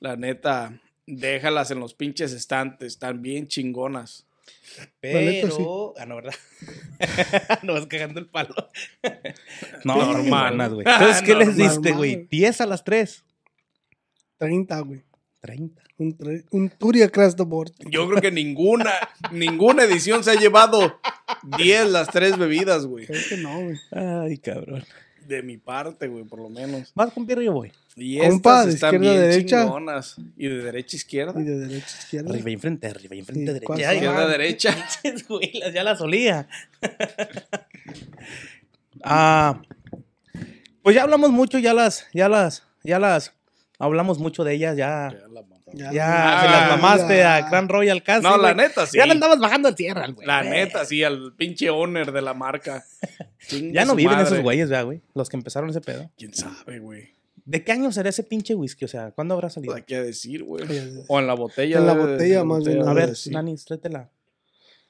la 0.00 0.16
neta, 0.16 0.80
déjalas 1.06 1.70
en 1.70 1.80
los 1.80 1.94
pinches 1.94 2.32
estantes, 2.32 2.92
están 2.94 3.22
bien 3.22 3.48
chingonas. 3.48 4.26
Pero. 5.00 5.20
neta, 5.20 5.50
sí. 5.50 5.62
Ah, 5.98 6.06
no, 6.06 6.16
¿verdad? 6.16 6.34
no 7.62 7.72
vas 7.72 7.86
cagando 7.86 8.20
el 8.20 8.26
palo. 8.26 8.54
no. 9.84 10.22
Buenas, 10.24 10.72
güey. 10.72 10.86
Entonces, 10.90 11.22
¿qué 11.22 11.34
les 11.34 11.48
Normal. 11.56 11.68
diste, 11.68 11.92
güey? 11.92 12.26
10 12.30 12.60
a 12.60 12.66
las 12.66 12.84
3. 12.84 13.24
30, 14.38 14.80
güey. 14.80 15.02
30. 15.40 15.82
Un, 15.98 16.18
tre- 16.18 16.44
un 16.50 16.68
Turi 16.68 17.02
across 17.02 17.36
the 17.36 17.44
board. 17.44 17.72
Yo 17.90 18.06
creo 18.08 18.20
que 18.20 18.30
ninguna, 18.30 18.92
ninguna 19.32 19.84
edición 19.84 20.22
se 20.22 20.32
ha 20.32 20.34
llevado 20.34 21.00
10 21.56 21.88
las 21.90 22.08
tres 22.08 22.36
bebidas, 22.36 22.84
güey. 22.84 23.06
Creo 23.06 23.22
que 23.28 23.36
no, 23.38 23.60
güey. 23.62 23.78
Ay, 23.92 24.36
cabrón. 24.38 24.84
De 25.26 25.42
mi 25.42 25.56
parte, 25.56 26.06
güey, 26.08 26.24
por 26.24 26.40
lo 26.40 26.48
menos. 26.48 26.92
Más 26.94 27.12
con 27.12 27.26
Pierre 27.26 27.44
yo 27.44 27.52
voy. 27.52 27.72
Y 27.96 28.18
Compa, 28.18 28.60
estas 28.60 28.66
de 28.66 28.72
están 28.74 28.94
izquierda 28.94 29.10
a 29.10 29.18
bien 29.18 29.30
derecha. 29.30 29.62
chingonas. 29.62 30.16
Y 30.36 30.48
de 30.48 30.62
derecha 30.62 30.94
a 30.94 30.98
izquierda. 30.98 31.40
Y 31.40 31.44
de 31.44 31.58
derecha 31.58 31.96
a 31.96 31.98
izquierda. 31.98 32.30
Arriba 32.30 32.50
y 32.50 32.52
enfrente, 32.52 32.86
arriba 32.86 33.14
y 33.14 33.18
enfrente, 33.18 33.52
derecha. 33.52 33.94
Izquierda 33.94 34.22
a 34.22 34.28
derecha. 34.28 34.76
ya 35.74 35.82
las 35.82 36.00
olía. 36.00 36.48
ah, 39.02 39.62
pues 40.82 40.94
ya 40.94 41.02
hablamos 41.02 41.30
mucho, 41.30 41.58
ya 41.58 41.74
las, 41.74 42.06
ya 42.12 42.28
las, 42.28 42.64
ya 42.84 42.98
las, 42.98 43.32
hablamos 43.78 44.18
mucho 44.18 44.44
de 44.44 44.54
ellas, 44.54 44.76
ya, 44.76 45.12
Ya, 45.74 45.92
ya 45.92 46.38
Ah, 46.38 46.42
se 46.42 46.48
las 46.50 46.68
mamaste 46.80 47.16
ya. 47.18 47.36
a 47.36 47.50
Grand 47.50 47.70
Royal 47.70 48.02
casi. 48.02 48.22
No, 48.22 48.36
la 48.38 48.54
neta, 48.54 48.86
sí. 48.86 48.98
Ya 48.98 49.06
le 49.06 49.12
andabas 49.12 49.38
bajando 49.40 49.68
al 49.68 49.74
tierra, 49.74 50.04
al 50.04 50.14
güey. 50.14 50.26
La 50.26 50.42
neta, 50.42 50.84
sí, 50.84 51.02
al 51.02 51.34
pinche 51.36 51.68
owner 51.70 52.12
de 52.12 52.22
la 52.22 52.34
marca. 52.34 52.84
Ya 53.50 53.84
no 53.84 53.94
viven 53.94 54.14
madre. 54.16 54.26
esos 54.26 54.40
güeyes, 54.42 54.68
ya, 54.68 54.82
güey. 54.82 55.02
Los 55.14 55.28
que 55.28 55.36
empezaron 55.36 55.70
ese 55.70 55.80
pedo. 55.80 56.10
¿Quién 56.18 56.34
sabe, 56.34 56.80
güey? 56.80 57.14
¿De 57.44 57.62
qué 57.62 57.70
año 57.70 57.92
será 57.92 58.08
ese 58.08 58.24
pinche 58.24 58.56
whisky? 58.56 58.84
O 58.86 58.88
sea, 58.88 59.12
¿cuándo 59.12 59.34
habrá 59.34 59.50
salido? 59.50 59.72
Hay 59.74 59.82
que 59.84 60.00
decir, 60.02 60.42
güey. 60.42 60.64
Eh, 60.68 61.04
O 61.06 61.20
en 61.20 61.28
la 61.28 61.34
botella. 61.34 61.78
En 61.78 61.86
la 61.86 61.94
de- 61.94 62.00
botella, 62.12 62.38
la 62.38 62.44
más 62.44 62.64
bien, 62.64 62.82
A 62.82 62.90
a 62.90 62.94
ver. 62.94 63.12
Dani, 63.26 63.54
tráetela. 63.56 64.10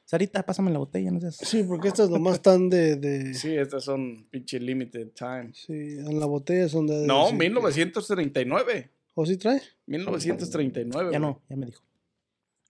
Sarita, 0.07 0.47
pásame 0.47 0.71
la 0.71 0.79
botella, 0.79 1.11
no 1.11 1.21
seas. 1.21 1.37
Sí, 1.37 1.64
porque 1.64 1.88
estas 1.88 2.09
nomás 2.09 2.35
están 2.35 2.71
de. 2.71 2.95
de 2.95 3.35
sí. 3.35 3.49
Sí, 3.49 3.57
estas 3.57 3.83
son 3.83 4.29
pinche 4.31 4.61
limited 4.61 5.09
time. 5.09 5.51
en 5.69 6.21
la 6.21 6.27
botella 6.27 6.69
son 6.69 6.87
de. 6.87 7.05
No, 7.05 7.31
sí. 7.31 7.35
1939. 7.35 8.90
¿O 9.14 9.27
sí 9.27 9.37
trae? 9.37 9.61
1939. 9.87 11.11
Ya 11.12 11.19
güey. 11.19 11.21
no, 11.21 11.42
ya 11.49 11.57
me 11.57 11.66
dijo. 11.66 11.83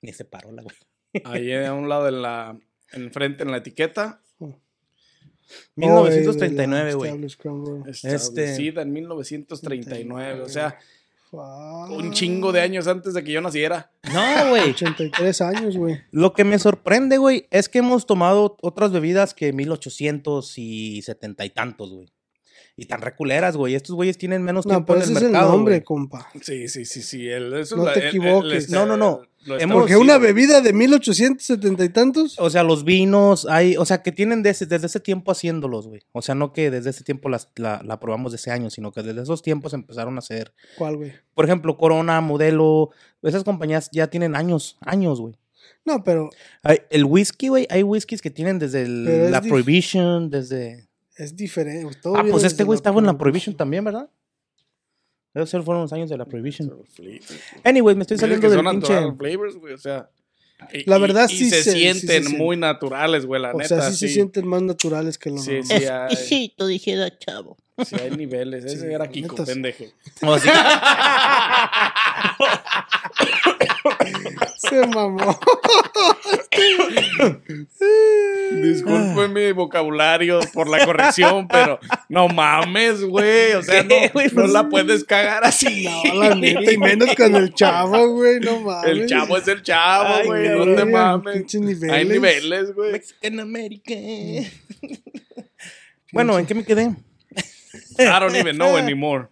Ni 0.01 0.15
se 0.15 0.25
paró 0.25 0.51
la 0.51 0.63
güey. 0.63 0.77
Ahí 1.25 1.53
a 1.53 1.75
un 1.75 1.91
lado 1.91 2.09
en 2.09 2.23
la. 2.23 2.59
Enfrente 2.93 3.43
en 3.43 3.51
la 3.51 3.59
etiqueta. 3.59 4.23
Oh, 4.39 4.59
1939, 5.75 6.95
güey. 6.95 7.11
Royal. 7.11 7.83
Establecida 7.87 8.81
en 8.81 8.93
1939. 8.95 10.41
O 10.41 10.49
sea, 10.49 10.79
Un 11.91 12.13
chingo 12.13 12.53
de 12.53 12.61
años 12.61 12.87
antes 12.87 13.15
de 13.15 13.23
que 13.25 13.33
yo 13.33 13.41
naciera. 13.41 13.91
No, 14.13 14.51
güey. 14.51 14.71
83 14.71 15.41
años, 15.41 15.77
güey. 15.77 16.01
Lo 16.11 16.33
que 16.33 16.45
me 16.45 16.59
sorprende, 16.59 17.19
güey, 17.19 17.47
es 17.51 17.69
que 17.69 17.79
hemos 17.79 18.07
tomado 18.07 18.57
otras 18.63 18.93
bebidas 18.93 19.35
que 19.35 19.53
1800 19.53 20.59
y 20.59 21.03
setenta 21.03 21.45
y 21.45 21.51
tantos, 21.51 21.93
güey. 21.93 22.09
Y 22.79 22.85
tan 22.87 23.01
reculeras, 23.01 23.57
güey. 23.57 23.75
Estos 23.75 23.95
güeyes 23.95 24.19
tienen 24.19 24.43
menos 24.43 24.67
No, 24.67 24.71
tiempo 24.73 24.93
pero 24.93 24.99
en 24.99 25.03
ese 25.05 25.13
el 25.13 25.17
es 25.17 25.23
el 25.25 25.31
mercado. 25.33 25.53
nombre, 25.53 25.75
güey. 25.77 25.85
compa. 25.85 26.29
Sí, 26.43 26.69
sí, 26.69 26.85
sí, 26.85 27.03
sí. 27.03 27.27
el- 27.29 27.55
eso 27.55 27.77
No 27.77 27.89
es 27.89 27.95
te 27.95 28.01
el- 28.01 28.05
el- 28.07 28.09
equivoques. 28.11 28.53
este- 28.65 28.73
No, 28.75 28.85
no, 28.85 28.97
no. 28.99 29.23
Hemos- 29.47 29.77
Porque 29.79 29.95
sí, 29.95 30.01
una 30.01 30.17
güey. 30.17 30.29
bebida 30.33 30.61
de 30.61 30.73
1870 30.73 31.85
y 31.85 31.89
tantos. 31.89 32.37
O 32.39 32.51
sea, 32.51 32.63
los 32.63 32.85
vinos, 32.85 33.47
hay, 33.49 33.77
o 33.77 33.85
sea, 33.85 34.03
que 34.03 34.13
tienen 34.13 34.43
desde, 34.43 34.67
desde 34.67 34.87
ese 34.87 35.01
tiempo 35.01 35.31
haciéndolos, 35.33 35.87
güey. 35.87 36.03
O 36.13 36.23
sea, 36.23 36.35
no 36.35 36.53
que 36.53 36.71
desde 36.71 36.91
ese 36.91 37.05
tiempo 37.05 37.29
las- 37.29 37.49
la, 37.57 37.81
la 37.85 38.01
probamos 38.01 38.33
de 38.33 38.37
ese 38.37 38.51
año, 38.51 38.71
sino 38.71 38.93
que 38.93 39.03
desde 39.03 39.23
esos 39.23 39.43
tiempos 39.43 39.73
empezaron 39.73 40.17
a 40.17 40.19
hacer. 40.19 40.53
¿Cuál, 40.79 40.97
güey? 40.97 41.13
Por 41.35 41.45
ejemplo, 41.45 41.77
Corona, 41.77 42.21
Modelo, 42.21 42.91
esas 43.23 43.45
compañías 43.45 43.89
ya 43.93 44.09
tienen 44.09 44.35
años, 44.37 44.77
años, 44.81 45.21
güey. 45.21 45.35
No, 45.85 46.03
pero 46.03 46.31
Hay- 46.63 46.81
El 46.91 47.05
whisky, 47.05 47.49
güey, 47.49 47.67
hay 47.71 47.83
whiskies 47.83 48.21
que 48.21 48.31
tienen 48.31 48.59
desde 48.59 48.83
el- 48.83 49.31
la 49.31 49.41
Prohibition, 49.41 50.31
desde... 50.31 50.89
es 51.17 51.37
diferente. 51.37 51.97
Todo 52.03 52.17
Ah, 52.17 52.25
pues 52.29 52.43
este 52.45 52.65
güey 52.65 52.77
estaba 52.77 52.99
en 53.01 53.07
la. 53.07 53.17
Prohibition 53.17 53.57
también, 53.57 53.85
¿verdad? 53.85 54.09
Esos 55.43 55.65
fueron 55.65 55.83
los 55.83 55.93
años 55.93 56.09
de 56.11 56.17
la 56.17 56.25
Prohibition. 56.25 56.73
Anyway, 57.63 57.95
me 57.95 58.03
estoy 58.03 58.19
saliendo 58.19 58.49
del 58.51 58.61
pinche... 58.65 58.95
flavors, 59.19 59.57
güey, 59.57 59.75
o 59.75 59.79
sea. 59.79 60.09
y- 60.73 60.89
La 60.89 60.97
y- 60.97 61.01
verdad, 61.01 61.29
y 61.31 61.37
sí 61.37 61.51
se, 61.51 61.63
se- 61.63 61.73
sí 61.73 61.79
sienten 61.81 62.09
se 62.09 62.23
siente. 62.29 62.39
muy 62.43 62.57
naturales, 62.57 63.27
güey, 63.27 63.43
la 63.43 63.51
O 63.53 63.59
neta. 63.59 63.69
sea, 63.83 63.91
sí, 63.91 63.97
se 64.09 64.09
sienten 64.15 64.47
más 64.49 64.63
naturales 64.63 65.19
que 65.19 65.31
lo 65.31 65.39
Sí, 65.39 65.63
sí, 65.63 65.75
hay, 65.75 66.13
Exquisito, 66.13 66.67
dijera 66.67 67.17
chavo. 67.19 67.57
sí 67.85 67.95
hay 68.01 68.11
niveles. 68.13 68.65
Ese 68.65 68.81
Sí, 68.81 68.87
era 68.87 69.07
Kiko, 69.09 69.37
sí. 69.45 69.53
O 70.23 70.39
sí. 70.39 70.49
Se 74.57 74.87
mamó. 74.87 75.19
Disculpe 78.53 79.29
mi 79.29 79.53
vocabulario 79.53 80.41
por 80.53 80.69
la 80.69 80.85
corrección, 80.85 81.49
pero 81.51 81.79
no 82.09 82.29
mames, 82.29 83.03
güey. 83.03 83.53
O 83.53 83.63
sea, 83.63 83.83
no, 83.83 83.95
no 84.33 84.47
la 84.47 84.69
puedes 84.69 85.05
cagar 85.05 85.45
así. 85.45 85.85
No, 85.85 86.15
la 86.15 86.35
neta, 86.35 86.73
y 86.73 86.79
menos 86.79 87.15
con 87.15 87.35
el 87.35 87.55
chavo, 87.55 88.09
güey, 88.13 88.41
no 88.41 88.61
mames. 88.61 88.91
El 88.91 89.07
chavo 89.07 89.37
es 89.37 89.49
el 89.49 89.63
chavo, 89.63 90.25
güey. 90.25 90.49
No 90.49 90.75
te 90.75 90.85
mames. 90.85 91.55
Hay 91.91 92.05
niveles. 92.05 92.75
güey. 92.75 92.93
Mexican 92.93 93.41
American. 93.41 94.47
Bueno, 96.13 96.39
¿en 96.39 96.47
qué 96.47 96.55
me 96.55 96.65
quedé? 96.65 96.95
I 97.99 98.05
don't 98.21 98.35
even 98.35 98.57
know 98.57 98.77
anymore. 98.77 99.27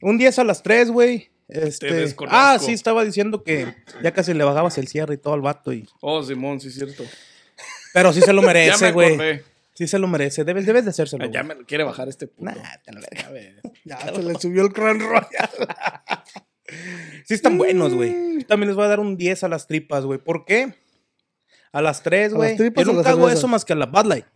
Un 0.00 0.18
10 0.18 0.38
a 0.40 0.44
las 0.44 0.62
3, 0.62 0.90
güey. 0.90 1.30
Este... 1.48 2.14
Ah, 2.28 2.58
sí, 2.60 2.72
estaba 2.72 3.04
diciendo 3.04 3.44
que 3.44 3.74
ya 4.02 4.12
casi 4.12 4.34
le 4.34 4.44
bajabas 4.44 4.76
el 4.78 4.88
cierre 4.88 5.14
y 5.14 5.18
todo 5.18 5.34
al 5.34 5.40
vato. 5.40 5.72
Y... 5.72 5.88
Oh, 6.00 6.22
Simón, 6.22 6.60
sí 6.60 6.68
es 6.68 6.74
cierto. 6.74 7.04
Pero 7.98 8.12
sí 8.12 8.20
se 8.20 8.32
lo 8.32 8.42
merece, 8.52 8.84
me 8.86 8.92
güey. 8.92 9.42
Sí 9.74 9.86
se 9.88 9.98
lo 9.98 10.06
merece. 10.08 10.44
Debes, 10.44 10.66
debes 10.66 10.84
de 10.84 10.90
hacérselo. 10.90 11.24
Ah, 11.24 11.30
Ya 11.32 11.42
me 11.42 11.54
lo 11.54 11.64
quiere 11.66 11.84
bajar 11.84 12.08
este 12.08 12.26
puto. 12.26 12.44
Nah, 12.44 12.54
te 12.84 12.92
la 12.92 13.00
verga. 13.00 13.60
Ya 13.84 13.98
se 14.14 14.22
le 14.22 14.34
subió 14.36 14.62
el 14.62 14.72
Crown 14.72 15.00
Royal. 15.00 15.26
Sí 17.24 17.32
están 17.32 17.56
buenos, 17.56 17.94
güey. 17.94 18.40
Yo 18.40 18.46
también 18.46 18.68
les 18.68 18.76
voy 18.76 18.84
a 18.84 18.88
dar 18.88 19.00
un 19.00 19.16
10 19.16 19.42
a 19.44 19.48
las 19.48 19.66
tripas, 19.66 20.04
güey. 20.04 20.18
¿Por 20.18 20.44
qué? 20.44 20.74
A 21.72 21.80
las 21.80 22.02
3, 22.02 22.34
¿A 22.34 22.36
güey. 22.36 22.58
Yo 22.58 22.84
nunca 22.84 23.08
hago 23.08 23.30
eso 23.30 23.48
más 23.48 23.64
que 23.64 23.72
a 23.72 23.76
la 23.76 23.86
Bud 23.86 24.04
Light. 24.04 24.26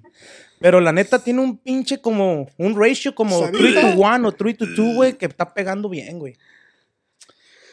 Pero 0.58 0.80
la 0.80 0.92
neta 0.92 1.22
tiene 1.22 1.40
un 1.40 1.58
pinche 1.58 2.00
como 2.00 2.48
un 2.56 2.80
ratio 2.80 3.14
como 3.14 3.38
Sabía. 3.40 3.60
3 3.60 3.94
to 3.94 4.00
1 4.00 4.28
o 4.28 4.32
3 4.32 4.56
to 4.56 4.66
2, 4.66 4.94
güey, 4.94 5.12
que 5.18 5.26
está 5.26 5.52
pegando 5.52 5.90
bien, 5.90 6.18
güey. 6.18 6.36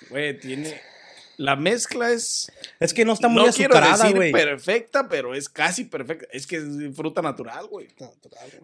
Güey, 0.09 0.37
tiene. 0.37 0.81
La 1.39 1.55
mezcla 1.55 2.11
es. 2.11 2.51
Es 2.81 2.93
que 2.93 3.05
no 3.05 3.13
está 3.13 3.29
muy 3.29 3.45
no 3.45 3.51
quiero 3.53 3.73
azucarada, 3.73 4.03
decir 4.03 4.15
güey. 4.17 4.31
perfecta, 4.33 5.07
pero 5.07 5.33
es 5.33 5.47
casi 5.47 5.85
perfecta. 5.85 6.27
Es 6.33 6.45
que 6.45 6.57
es 6.57 6.65
fruta 6.93 7.21
natural, 7.21 7.65
güey. 7.67 7.87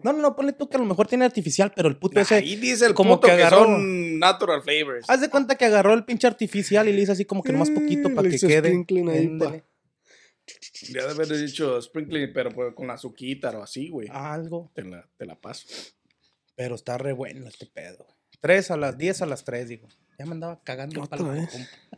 No, 0.02 0.12
no, 0.12 0.20
no, 0.20 0.36
ponle 0.36 0.52
tú 0.52 0.68
que 0.68 0.76
a 0.76 0.80
lo 0.80 0.84
mejor 0.84 1.06
tiene 1.08 1.24
artificial, 1.24 1.72
pero 1.74 1.88
el 1.88 1.96
puto 1.96 2.20
ese... 2.20 2.34
Ahí 2.34 2.56
dice 2.56 2.84
el 2.84 2.92
como 2.92 3.14
puto 3.16 3.28
que 3.28 3.36
que, 3.36 3.42
agarró- 3.44 3.64
son 3.64 4.18
natural 4.18 4.60
flavors. 4.62 5.08
Haz 5.08 5.22
de 5.22 5.30
cuenta 5.30 5.54
que 5.56 5.64
agarró 5.64 5.94
el 5.94 6.04
pinche 6.04 6.26
artificial 6.26 6.86
y 6.86 6.92
le 6.92 7.00
hizo 7.00 7.12
así 7.12 7.24
como 7.24 7.42
que 7.42 7.50
nomás 7.52 7.70
poquito 7.70 8.10
Mm, 8.10 8.14
para 8.14 8.28
le 8.28 8.38
que 8.38 8.46
quede. 8.46 8.68
sprinkling 8.68 9.08
ahí, 9.08 9.24
Ándale. 9.26 9.64
Ya 10.90 11.04
de 11.06 11.10
haber 11.12 11.28
dicho 11.28 11.80
sprinkling, 11.80 12.32
pero 12.34 12.50
pues 12.50 12.74
con 12.74 12.90
azuquita 12.90 13.50
o 13.58 13.62
así, 13.62 13.88
güey. 13.88 14.08
Algo. 14.12 14.70
Te, 14.74 14.82
la, 14.84 15.08
te 15.16 15.24
la 15.24 15.34
paso. 15.40 15.66
Pero 16.54 16.74
está 16.74 16.98
re 16.98 17.12
bueno 17.14 17.48
este 17.48 17.64
pedo. 17.66 18.06
3 18.42 18.70
a 18.70 18.76
las 18.76 18.96
10 18.98 19.22
a 19.22 19.26
las 19.26 19.44
3, 19.44 19.66
digo. 19.68 19.88
Ya 20.18 20.26
me 20.26 20.32
andaba 20.32 20.60
cagando 20.62 21.04
pa'l 21.06 21.24
vez. 21.24 21.50
compa. 21.50 21.95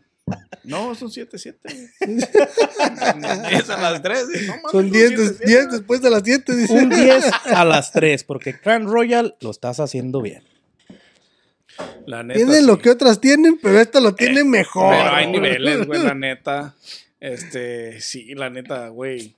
No, 0.65 0.95
son 0.95 1.11
7, 1.11 1.39
7. 1.39 1.59
10 2.07 3.71
a 3.71 3.77
las 3.81 4.03
3. 4.03 4.27
No, 4.47 4.53
mames, 4.57 4.63
Son 4.73 4.91
10 4.91 5.11
des- 5.17 5.37
7, 5.39 5.47
10 5.47 5.71
después 5.73 6.03
de 6.03 6.11
las 6.11 6.23
7, 6.25 6.57
dice. 6.57 6.73
Un 6.73 6.91
10 6.91 7.25
a 7.47 7.65
las 7.65 7.93
3, 7.93 8.25
porque 8.25 8.59
Crown 8.59 8.87
Royal 8.87 9.37
lo 9.41 9.51
estás 9.51 9.81
haciendo 9.81 10.21
bien. 10.21 10.43
La 12.07 12.23
neta. 12.23 12.39
Tienen 12.39 12.61
sí. 12.61 12.67
lo 12.67 12.79
que 12.79 12.91
otras 12.91 13.21
tienen, 13.21 13.59
pero 13.63 13.81
esta 13.81 14.01
lo 14.01 14.15
tiene 14.15 14.45
mejor. 14.45 14.95
Pero 14.97 15.15
hay 15.15 15.27
niveles, 15.31 15.87
güey, 15.87 16.03
la 16.03 16.15
neta. 16.17 16.75
Este, 17.21 18.01
sí, 18.01 18.35
la 18.35 18.51
neta, 18.51 18.89
güey. 18.89 19.37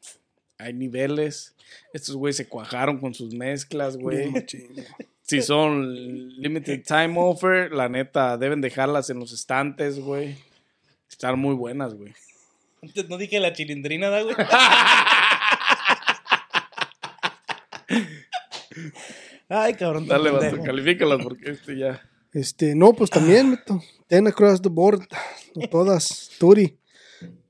Hay 0.58 0.72
niveles. 0.72 1.54
Estos 1.92 2.16
güey 2.16 2.32
se 2.32 2.46
cuajaron 2.46 2.98
con 2.98 3.14
sus 3.14 3.34
mezclas, 3.34 3.96
güey. 3.96 4.32
Si 5.22 5.42
son 5.42 5.94
limited 6.40 6.82
time 6.84 7.14
offer, 7.16 7.72
la 7.72 7.88
neta, 7.88 8.36
deben 8.36 8.60
dejarlas 8.60 9.10
en 9.10 9.20
los 9.20 9.32
estantes, 9.32 9.98
güey. 10.00 10.36
Están 11.20 11.38
muy 11.38 11.54
buenas, 11.54 11.92
güey. 11.92 12.14
Antes 12.82 13.06
no 13.10 13.18
dije 13.18 13.38
la 13.40 13.52
chilindrina, 13.52 14.08
¿da, 14.08 14.22
güey? 14.22 14.34
Ay, 19.50 19.74
cabrón. 19.74 20.06
Dale, 20.06 20.30
vato, 20.30 20.62
califícalas 20.62 21.18
porque 21.22 21.50
este 21.50 21.76
ya. 21.76 22.00
Este, 22.32 22.74
no, 22.74 22.94
pues 22.94 23.10
también, 23.10 23.50
Beto. 23.50 23.82
Ten 24.06 24.28
across 24.28 24.62
the 24.62 24.70
board. 24.70 25.02
No 25.54 25.68
todas. 25.68 26.30
Turi. 26.38 26.78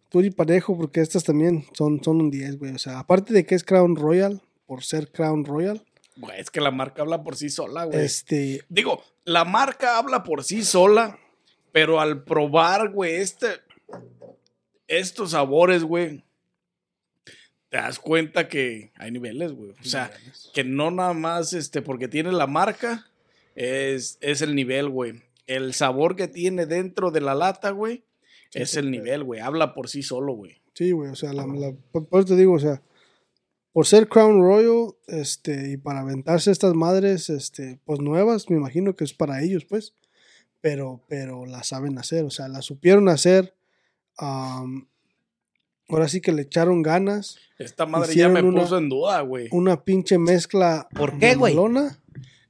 Turi 0.09 0.33
parejo, 0.33 0.77
porque 0.77 1.01
estas 1.01 1.23
también 1.23 1.65
son, 1.73 2.03
son 2.03 2.21
un 2.23 2.29
10, 2.29 2.59
güey. 2.59 2.75
O 2.75 2.79
sea, 2.79 2.99
aparte 2.99 3.33
de 3.33 3.47
que 3.47 3.55
es 3.55 3.63
Crown 3.63 3.95
Royal, 3.95 4.43
por 4.67 4.83
ser 4.83 5.13
Crown 5.13 5.45
Royal, 5.45 5.87
Güey, 6.17 6.41
es 6.41 6.51
que 6.51 6.61
la 6.61 6.73
marca 6.73 7.03
habla 7.03 7.23
por 7.23 7.37
sí 7.37 7.51
sola, 7.51 7.85
güey. 7.85 8.05
este, 8.05 8.65
Digo, 8.69 9.01
la 9.25 9.45
marca 9.45 9.97
habla 9.97 10.25
por 10.25 10.43
sí 10.43 10.65
sola, 10.65 11.20
pero 11.73 12.01
al 12.01 12.25
probar, 12.25 12.91
güey, 12.91 13.15
este, 13.15 13.49
estos 14.89 15.33
sabores, 15.33 15.85
güey, 15.85 16.25
te 17.69 17.77
das 17.77 17.99
cuenta 17.99 18.49
que 18.49 18.93
hay 18.97 19.11
niveles, 19.11 19.53
güey. 19.53 19.71
O 19.71 19.85
sea, 19.85 20.11
que 20.53 20.65
no 20.65 20.91
nada 20.91 21.13
más, 21.13 21.53
este, 21.53 21.83
porque 21.83 22.09
tiene 22.09 22.33
la 22.33 22.47
marca, 22.47 23.07
es, 23.55 24.19
es 24.21 24.43
el 24.43 24.55
nivel, 24.55 24.89
güey. 24.89 25.23
El 25.47 25.75
sabor 25.75 26.17
que 26.17 26.29
tiene 26.29 26.67
dentro 26.67 27.11
de 27.11 27.21
la 27.21 27.35
lata, 27.35 27.71
güey, 27.71 28.05
es 28.53 28.77
el 28.77 28.91
nivel, 28.91 29.25
güey. 29.25 29.41
Habla 29.41 29.75
por 29.75 29.89
sí 29.89 30.03
solo, 30.03 30.33
güey. 30.35 30.61
sí, 30.75 30.91
güey. 30.91 31.11
O 31.11 31.15
sea, 31.15 31.33
la, 31.33 31.47
por 31.93 32.21
eso 32.21 32.25
te 32.25 32.37
digo, 32.37 32.55
o 32.55 32.59
sea, 32.59 32.83
por 33.73 33.87
ser 33.87 34.09
Crown 34.09 34.43
Royal, 34.43 34.95
este, 35.07 35.73
y 35.73 35.77
para 35.77 36.01
aventarse 36.01 36.51
estas 36.51 36.75
madres, 36.75 37.31
este, 37.31 37.79
pues 37.85 38.01
nuevas, 38.01 38.51
me 38.51 38.57
imagino 38.57 38.97
que 38.97 39.05
es 39.05 39.15
para 39.15 39.43
ellos, 39.43 39.65
pues. 39.65 39.95
Pero, 40.61 41.03
pero 41.09 41.47
la 41.47 41.63
saben 41.63 41.99
hacer, 41.99 42.25
o 42.25 42.31
sea, 42.31 42.49
la 42.49 42.61
supieron 42.63 43.09
hacer. 43.09 43.55
ahora 45.89 46.09
sí 46.09 46.21
que 46.21 46.33
le 46.33 46.43
echaron 46.43 46.83
ganas. 46.83 47.39
Esta 47.59 47.87
madre 47.87 48.15
ya 48.15 48.29
me 48.29 48.43
una- 48.43 48.63
puso 48.63 48.79
en 48.79 48.89
duda, 48.89 49.21
güey. 49.23 49.49
Una 49.53 49.83
pinche 49.85 50.19
mezcla. 50.19 50.89
¿Por 50.95 51.19
qué, 51.19 51.35
güey? 51.35 51.57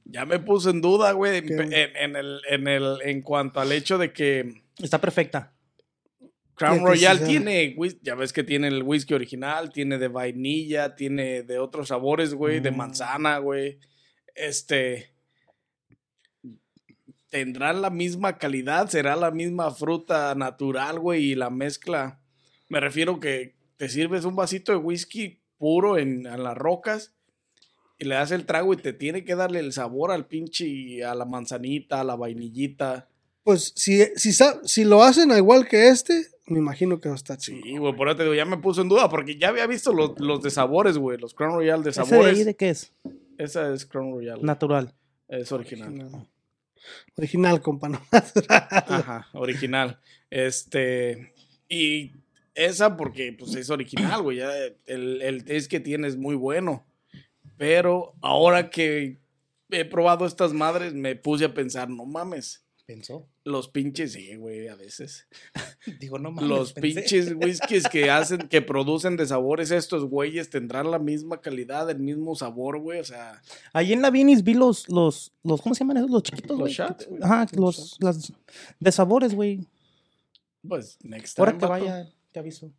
Ya 0.05 0.25
me 0.25 0.39
puso 0.39 0.69
en 0.69 0.81
duda, 0.81 1.13
güey, 1.13 1.37
en, 1.37 2.15
el, 2.15 2.41
en, 2.49 2.67
el, 2.67 2.97
en 3.03 3.21
cuanto 3.21 3.59
al 3.61 3.71
hecho 3.71 3.97
de 3.97 4.11
que 4.13 4.61
Está 4.77 4.99
perfecta. 4.99 5.53
Crown 6.55 6.83
Royal 6.85 7.17
sea- 7.19 7.27
tiene, 7.27 7.75
ya 8.01 8.15
ves 8.15 8.33
que 8.33 8.43
tiene 8.43 8.67
el 8.67 8.83
whisky 8.83 9.13
original, 9.13 9.71
tiene 9.71 9.97
de 9.97 10.07
vainilla, 10.09 10.95
tiene 10.95 11.43
de 11.43 11.59
otros 11.59 11.87
sabores, 11.89 12.33
güey, 12.33 12.59
de 12.59 12.71
Mm. 12.71 12.77
manzana, 12.77 13.37
güey. 13.39 13.79
Este. 14.35 15.13
¿Tendrán 17.31 17.81
la 17.81 17.89
misma 17.89 18.37
calidad? 18.37 18.89
¿Será 18.89 19.15
la 19.15 19.31
misma 19.31 19.71
fruta 19.71 20.35
natural, 20.35 20.99
güey? 20.99 21.31
Y 21.31 21.35
la 21.35 21.49
mezcla. 21.49 22.19
Me 22.69 22.79
refiero 22.79 23.19
que 23.19 23.55
te 23.77 23.89
sirves 23.89 24.25
un 24.25 24.35
vasito 24.35 24.71
de 24.73 24.77
whisky 24.77 25.39
puro 25.57 25.97
en, 25.97 26.27
en 26.27 26.43
las 26.43 26.57
rocas 26.57 27.13
y 27.97 28.05
le 28.05 28.15
das 28.15 28.31
el 28.31 28.45
trago 28.45 28.73
y 28.73 28.77
te 28.77 28.93
tiene 28.93 29.23
que 29.23 29.35
darle 29.35 29.59
el 29.59 29.71
sabor 29.73 30.11
al 30.11 30.25
pinche, 30.25 31.03
a 31.05 31.15
la 31.15 31.23
manzanita, 31.25 32.01
a 32.01 32.03
la 32.03 32.15
vainillita. 32.15 33.07
Pues 33.43 33.73
si, 33.75 34.03
si, 34.15 34.33
si 34.63 34.83
lo 34.83 35.01
hacen 35.03 35.31
igual 35.31 35.67
que 35.67 35.87
este, 35.87 36.25
me 36.47 36.59
imagino 36.59 36.99
que 36.99 37.09
va 37.09 37.15
a 37.15 37.17
estar 37.17 37.37
chido. 37.37 37.61
Sí, 37.63 37.77
güey, 37.77 37.95
por 37.95 38.07
eso 38.09 38.17
te 38.17 38.23
digo, 38.23 38.35
ya 38.35 38.45
me 38.45 38.57
puso 38.57 38.81
en 38.81 38.89
duda, 38.89 39.07
porque 39.09 39.37
ya 39.37 39.49
había 39.49 39.67
visto 39.67 39.93
los, 39.93 40.19
los 40.19 40.41
de 40.41 40.49
sabores, 40.49 40.97
güey, 40.97 41.17
los 41.17 41.33
Crown 41.33 41.53
Royal 41.53 41.81
de 41.83 41.91
¿Ese 41.91 42.01
de 42.01 42.07
sabores. 42.07 42.37
ahí 42.37 42.43
de 42.43 42.55
qué 42.55 42.69
es? 42.71 42.91
Esa 43.37 43.73
es 43.73 43.85
Crown 43.85 44.11
Royal. 44.13 44.43
Natural. 44.43 44.93
Es 45.27 45.51
original. 45.51 45.89
Original, 45.89 46.27
Original, 47.17 47.61
compa. 47.61 47.89
¿no? 47.89 48.01
Ajá, 48.49 49.27
original. 49.33 49.99
Este, 50.29 51.33
y 51.67 52.11
esa 52.55 52.97
porque, 52.97 53.33
pues, 53.37 53.55
es 53.55 53.69
original, 53.69 54.21
güey, 54.21 54.39
el, 54.85 55.21
el 55.21 55.45
taste 55.45 55.69
que 55.69 55.79
tiene 55.79 56.07
es 56.07 56.17
muy 56.17 56.35
bueno. 56.35 56.85
Pero 57.57 58.13
ahora 58.21 58.69
que 58.69 59.19
he 59.69 59.85
probado 59.85 60.25
estas 60.25 60.53
madres, 60.53 60.93
me 60.93 61.15
puse 61.15 61.45
a 61.45 61.53
pensar, 61.53 61.89
no 61.89 62.05
mames, 62.05 62.60
Pensó. 62.93 63.27
los 63.45 63.69
pinches, 63.69 64.13
sí, 64.13 64.35
güey, 64.35 64.67
a 64.67 64.75
veces. 64.75 65.27
Digo, 65.99 66.19
no 66.19 66.31
mames. 66.31 66.49
Los 66.49 66.73
pensé. 66.73 67.01
pinches 67.01 67.33
whiskies 67.37 67.87
que 67.87 68.09
hacen, 68.09 68.47
que 68.49 68.61
producen 68.61 69.15
de 69.17 69.25
sabores 69.25 69.71
estos 69.71 70.05
güeyes 70.05 70.49
tendrán 70.49 70.91
la 70.91 70.99
misma 70.99 71.39
calidad, 71.41 71.89
el 71.89 71.99
mismo 71.99 72.35
sabor, 72.35 72.79
güey. 72.79 72.99
O 72.99 73.03
sea, 73.03 73.41
Ahí 73.73 73.93
en 73.93 74.01
la 74.01 74.09
Vinis 74.09 74.43
vi 74.43 74.53
los, 74.53 74.89
los, 74.89 75.31
los, 75.43 75.61
¿cómo 75.61 75.73
se 75.75 75.79
llaman 75.85 75.97
esos? 75.97 76.11
Los 76.11 76.23
chiquitos, 76.23 76.49
Los 76.51 76.59
güey. 76.59 76.73
shots, 76.73 77.07
güey. 77.07 77.21
Ajá, 77.23 77.47
los, 77.53 77.97
las, 78.01 78.33
de 78.79 78.91
sabores, 78.91 79.33
güey. 79.33 79.65
pues, 80.67 80.97
next 81.01 81.35
time. 81.35 81.45
Ahora 81.47 81.57
que 81.57 81.65
vato. 81.65 81.85
vaya, 81.85 82.09
te 82.31 82.39
aviso. 82.39 82.71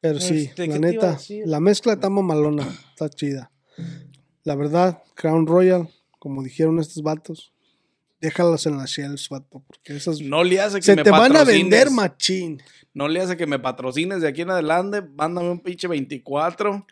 Pero 0.00 0.18
sí, 0.18 0.46
Este, 0.50 0.66
la 0.66 0.74
¿qué 0.74 0.80
te 0.80 0.92
iba 0.94 1.08
a 1.08 1.12
neta, 1.12 1.46
la 1.46 1.60
mezcla 1.60 1.92
está 1.92 2.10
mamalona, 2.10 2.66
está 2.90 3.08
chida. 3.08 3.52
La 4.42 4.56
verdad, 4.56 5.00
Crown 5.14 5.46
Royal, 5.46 5.88
como 6.18 6.42
dijeron 6.42 6.80
estos 6.80 7.04
vatos, 7.04 7.52
déjalas 8.22 8.64
en 8.66 8.78
las 8.78 8.88
shelves, 8.90 9.28
vato, 9.28 9.62
porque 9.66 9.94
esas 9.96 10.20
No 10.22 10.42
le 10.44 10.60
hace 10.60 10.76
que 10.78 10.82
se 10.82 10.96
me 10.96 11.02
te 11.02 11.10
van 11.10 11.36
a 11.36 11.44
vender 11.44 11.90
machín. 11.90 12.62
No 12.94 13.08
le 13.08 13.20
hace 13.20 13.36
que 13.36 13.46
me 13.46 13.58
patrocines 13.58 14.22
de 14.22 14.28
aquí 14.28 14.40
en 14.42 14.50
adelante. 14.50 15.02
Mándame 15.02 15.50
un 15.50 15.60
pinche 15.60 15.88
24. 15.88 16.86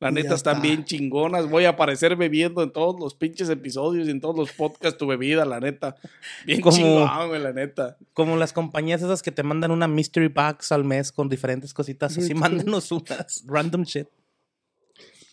La 0.00 0.10
neta 0.10 0.30
ya 0.30 0.34
están 0.34 0.56
está. 0.56 0.66
bien 0.68 0.84
chingonas. 0.84 1.48
Voy 1.48 1.64
a 1.64 1.70
aparecer 1.70 2.14
bebiendo 2.16 2.62
en 2.62 2.70
todos 2.72 3.00
los 3.00 3.14
pinches 3.14 3.48
episodios 3.48 4.06
y 4.06 4.10
en 4.10 4.20
todos 4.20 4.36
los 4.36 4.52
podcasts 4.52 4.98
tu 4.98 5.06
bebida, 5.06 5.44
la 5.46 5.60
neta. 5.60 5.96
Bien 6.44 6.60
Como- 6.60 6.76
chingón, 6.76 7.28
güey, 7.28 7.40
la 7.40 7.52
neta. 7.52 7.96
Como 8.12 8.36
las 8.36 8.52
compañías 8.52 9.00
esas 9.00 9.22
que 9.22 9.30
te 9.32 9.42
mandan 9.42 9.70
una 9.70 9.88
mystery 9.88 10.28
box 10.28 10.72
al 10.72 10.84
mes 10.84 11.10
con 11.12 11.28
diferentes 11.28 11.72
cositas. 11.72 12.12
Así 12.18 12.22
Sí. 12.28 12.34
mándanos 12.34 12.92
unas 12.92 13.44
random 13.46 13.84
shit. 13.84 14.08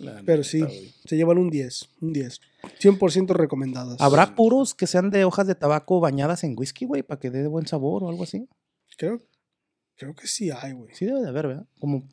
La 0.02 0.22
Pero 0.26 0.44
sí, 0.44 0.62
güey. 0.62 0.94
se 1.06 1.16
llevan 1.16 1.38
un 1.38 1.50
10, 1.50 1.90
un 2.02 2.14
10. 2.14 2.40
100% 2.80 3.34
recomendadas. 3.34 4.00
¿Habrá 4.02 4.36
puros 4.36 4.74
que 4.76 4.88
sean 4.88 5.10
de 5.10 5.24
hojas 5.26 5.48
de 5.48 5.56
tabaco 5.56 6.00
bañadas 6.00 6.44
en 6.44 6.56
whisky, 6.58 6.86
güey? 6.86 7.04
Para 7.04 7.20
que 7.20 7.30
dé 7.30 7.48
buen 7.48 7.68
sabor 7.68 8.04
o 8.04 8.10
algo 8.10 8.24
así. 8.24 8.48
Creo, 8.98 9.20
creo 9.96 10.14
que 10.16 10.28
sí 10.28 10.50
hay, 10.52 10.74
güey. 10.74 10.94
Sí 10.94 11.06
debe 11.06 11.22
de 11.22 11.28
haber, 11.30 11.48
¿verdad? 11.48 11.66
Como 11.80 12.08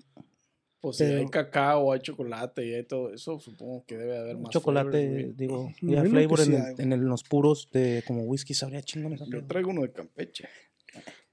Pues 0.80 0.96
si 0.98 1.04
Pero- 1.04 1.18
hay 1.18 1.26
cacao, 1.26 1.92
hay 1.92 1.98
chocolate 2.00 2.64
y 2.64 2.72
hay 2.74 2.84
todo 2.84 3.12
eso, 3.12 3.40
supongo 3.40 3.84
que 3.84 3.96
debe 3.96 4.16
haber 4.16 4.38
más. 4.38 4.50
Chocolate, 4.50 4.90
flavors, 4.90 5.12
güey. 5.24 5.32
digo, 5.36 5.72
ya 5.82 5.88
imagino 6.06 6.10
flavor 6.10 6.38
en, 6.40 6.46
sí 6.46 6.52
el- 6.54 6.62
hay, 6.62 6.74
en 6.78 6.92
el- 6.92 7.00
los 7.00 7.24
puros 7.24 7.68
de 7.72 8.04
como 8.06 8.22
whisky 8.22 8.54
sabría 8.54 8.80
chingón 8.82 9.16
Yo 9.28 9.44
traigo 9.44 9.70
uno 9.70 9.82
de 9.82 9.90
Campeche. 9.92 10.48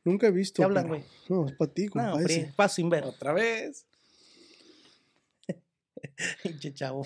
Nunca 0.04 0.28
he 0.28 0.32
visto. 0.32 0.58
¿Qué 0.58 0.64
hablan, 0.64 0.88
güey? 0.88 1.04
No, 1.30 1.46
es 1.46 1.54
para 1.54 1.72
ti, 1.72 1.86
No, 1.86 1.92
compa. 1.92 2.14
hombre, 2.16 2.34
ese. 2.34 2.54
paz 2.56 2.74
sin 2.74 2.90
ver. 2.90 3.04
Otra 3.06 3.34
vez. 3.34 3.86
Pinche 6.44 6.74
chavo. 6.74 7.06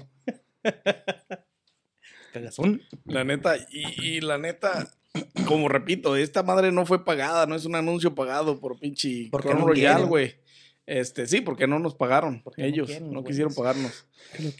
Cagazón. 2.34 2.82
La 3.06 3.24
neta, 3.24 3.58
y, 3.72 4.18
y 4.18 4.22
la 4.22 4.38
neta, 4.38 4.92
como 5.48 5.68
repito, 5.68 6.16
esta 6.16 6.44
madre 6.44 6.72
no 6.72 6.86
fue 6.86 7.04
pagada, 7.04 7.46
no 7.46 7.56
es 7.56 7.66
un 7.66 7.76
anuncio 7.76 8.14
pagado 8.14 8.60
por 8.60 8.80
pinche 8.80 9.30
Crown 9.32 9.60
no 9.60 9.68
Royal, 9.68 10.06
güey. 10.06 10.36
Este, 10.86 11.28
sí, 11.28 11.42
porque 11.42 11.68
no 11.68 11.78
nos 11.78 11.94
pagaron. 11.96 12.42
Porque 12.44 12.64
no 12.64 12.68
Ellos 12.68 12.88
quieren, 12.88 13.12
no 13.12 13.24
quisieron 13.24 13.54
pagarnos. 13.54 14.08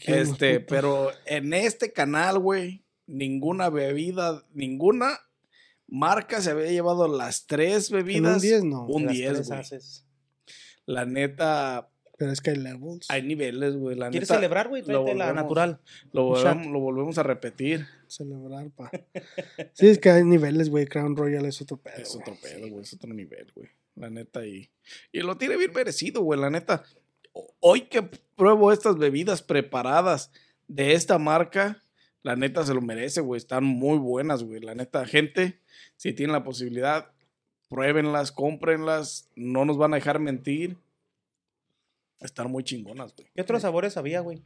Este, 0.06 0.60
pero 0.60 1.10
en 1.26 1.52
este 1.52 1.92
canal, 1.92 2.38
güey, 2.38 2.84
ninguna 3.06 3.68
bebida, 3.68 4.46
ninguna 4.52 5.18
marca 5.88 6.40
se 6.40 6.50
había 6.50 6.70
llevado 6.70 7.08
las 7.08 7.46
tres 7.46 7.90
En 7.90 7.96
bebidas. 7.96 8.36
un 8.36 8.42
10 8.42 8.64
no. 8.64 8.86
Un 8.86 9.06
Las 9.06 9.14
10, 9.14 9.48
tres 9.48 9.48
güey. 9.48 9.80
La 10.86 11.04
neta, 11.04 11.90
Pero 12.20 12.32
es 12.32 12.42
que 12.42 12.50
hay 12.50 12.56
levels. 12.56 13.06
hay 13.08 13.22
niveles, 13.22 13.76
güey. 13.76 13.96
La 13.96 14.10
¿Quieres 14.10 14.28
neta, 14.28 14.38
celebrar, 14.38 14.68
güey? 14.68 14.82
Tráete 14.82 15.14
la 15.14 15.32
natural. 15.32 15.80
Lo 16.12 16.24
volvemos, 16.24 16.66
lo 16.66 16.78
volvemos 16.78 17.16
a 17.16 17.22
repetir. 17.22 17.86
Celebrar, 18.08 18.68
pa. 18.72 18.90
Sí, 19.72 19.88
es 19.88 19.98
que 19.98 20.10
hay 20.10 20.24
niveles, 20.24 20.68
güey. 20.68 20.84
Crown 20.84 21.16
Royal 21.16 21.46
es 21.46 21.62
otro 21.62 21.78
pedo. 21.78 21.96
Es 21.96 22.14
otro 22.14 22.36
pedo, 22.42 22.68
güey. 22.68 22.82
Es 22.82 22.92
otro 22.92 23.14
nivel, 23.14 23.50
güey. 23.54 23.70
La 23.94 24.10
neta. 24.10 24.44
Y, 24.44 24.68
y 25.12 25.20
lo 25.20 25.38
tiene 25.38 25.56
bien 25.56 25.72
merecido, 25.72 26.20
güey. 26.20 26.38
La 26.38 26.50
neta. 26.50 26.82
Hoy 27.58 27.88
que 27.88 28.02
pruebo 28.36 28.70
estas 28.70 28.98
bebidas 28.98 29.40
preparadas 29.40 30.30
de 30.68 30.92
esta 30.92 31.16
marca, 31.18 31.82
la 32.22 32.36
neta 32.36 32.66
se 32.66 32.74
lo 32.74 32.82
merece, 32.82 33.22
güey. 33.22 33.38
Están 33.38 33.64
muy 33.64 33.96
buenas, 33.96 34.42
güey. 34.42 34.60
La 34.60 34.74
neta, 34.74 35.06
gente, 35.06 35.58
si 35.96 36.12
tienen 36.12 36.34
la 36.34 36.44
posibilidad, 36.44 37.12
pruébenlas, 37.70 38.30
cómprenlas. 38.30 39.30
No 39.36 39.64
nos 39.64 39.78
van 39.78 39.94
a 39.94 39.96
dejar 39.96 40.18
mentir. 40.18 40.76
Están 42.20 42.50
muy 42.50 42.62
chingonas, 42.64 43.14
güey. 43.16 43.28
¿Qué 43.34 43.42
otros 43.42 43.62
sabores 43.62 43.96
había, 43.96 44.20
güey? 44.20 44.42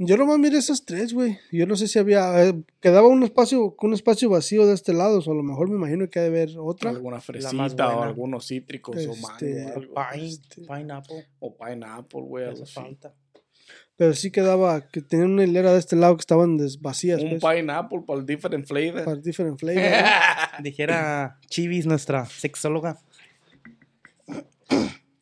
Yo 0.00 0.16
nomás 0.16 0.38
miré 0.38 0.58
esas 0.58 0.84
tres, 0.84 1.12
güey. 1.12 1.38
Yo 1.50 1.66
no 1.66 1.74
sé 1.76 1.88
si 1.88 1.98
había. 1.98 2.44
eh, 2.46 2.54
quedaba 2.80 3.08
un 3.08 3.24
espacio, 3.24 3.74
un 3.80 3.94
espacio 3.94 4.30
vacío 4.30 4.64
de 4.64 4.74
este 4.74 4.92
lado. 4.94 5.18
O 5.18 5.32
a 5.32 5.34
lo 5.34 5.42
mejor 5.42 5.68
me 5.68 5.74
imagino 5.74 6.08
que 6.08 6.20
ha 6.20 6.22
de 6.22 6.28
haber 6.28 6.50
otra. 6.56 6.90
Alguna 6.90 7.16
más 7.16 7.24
fresita 7.24 7.88
o 7.88 7.96
buena. 7.96 8.06
algunos 8.08 8.46
cítricos 8.46 8.96
o 8.96 8.98
Este, 9.00 9.64
mango. 9.64 9.74
algo. 9.80 9.94
Pine, 10.12 10.26
Este- 10.28 10.60
pineapple. 10.62 11.26
O 11.40 11.56
pineapple, 11.56 12.20
güey. 12.22 12.44
algo 12.46 12.62
así. 12.62 12.72
falta. 12.74 13.12
Pero 13.96 14.14
sí 14.14 14.30
quedaba. 14.30 14.88
Que 14.88 15.02
tenían 15.02 15.32
una 15.32 15.42
hilera 15.42 15.72
de 15.72 15.80
este 15.80 15.96
lado 15.96 16.14
que 16.16 16.20
estaban 16.20 16.56
des- 16.56 16.80
vacías. 16.80 17.20
Un 17.20 17.40
pues, 17.40 17.56
pineapple 17.56 18.02
para 18.06 18.20
el 18.20 18.26
different 18.26 18.66
flavor. 18.68 19.04
para 19.04 19.16
different 19.16 19.58
flavor. 19.60 19.82
¿no? 19.82 20.62
Dijera 20.62 21.40
Chivis, 21.48 21.86
nuestra 21.86 22.24
sexóloga. 22.26 23.00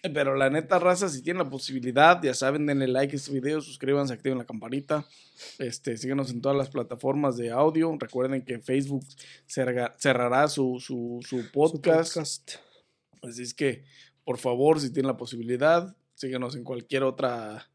Pero 0.14 0.34
la 0.36 0.50
neta, 0.50 0.78
raza, 0.78 1.08
si 1.08 1.22
tienen 1.22 1.42
la 1.44 1.50
posibilidad, 1.50 2.22
ya 2.22 2.34
saben, 2.34 2.66
denle 2.66 2.88
like 2.88 3.14
a 3.14 3.16
este 3.16 3.32
video, 3.32 3.60
suscríbanse, 3.60 4.12
activen 4.14 4.38
la 4.38 4.44
campanita. 4.44 5.06
Este, 5.58 5.96
síguenos 5.96 6.30
en 6.30 6.40
todas 6.40 6.56
las 6.56 6.70
plataformas 6.70 7.36
de 7.36 7.50
audio. 7.50 7.94
Recuerden 7.98 8.44
que 8.44 8.58
Facebook 8.58 9.04
cerrará 9.46 10.48
su, 10.48 10.78
su, 10.80 11.20
su 11.22 11.42
Su 11.42 11.50
podcast. 11.50 12.56
Así 13.22 13.42
es 13.42 13.54
que, 13.54 13.84
por 14.24 14.38
favor, 14.38 14.80
si 14.80 14.92
tienen 14.92 15.08
la 15.08 15.16
posibilidad, 15.16 15.96
síguenos 16.14 16.56
en 16.56 16.64
cualquier 16.64 17.02
otra 17.02 17.68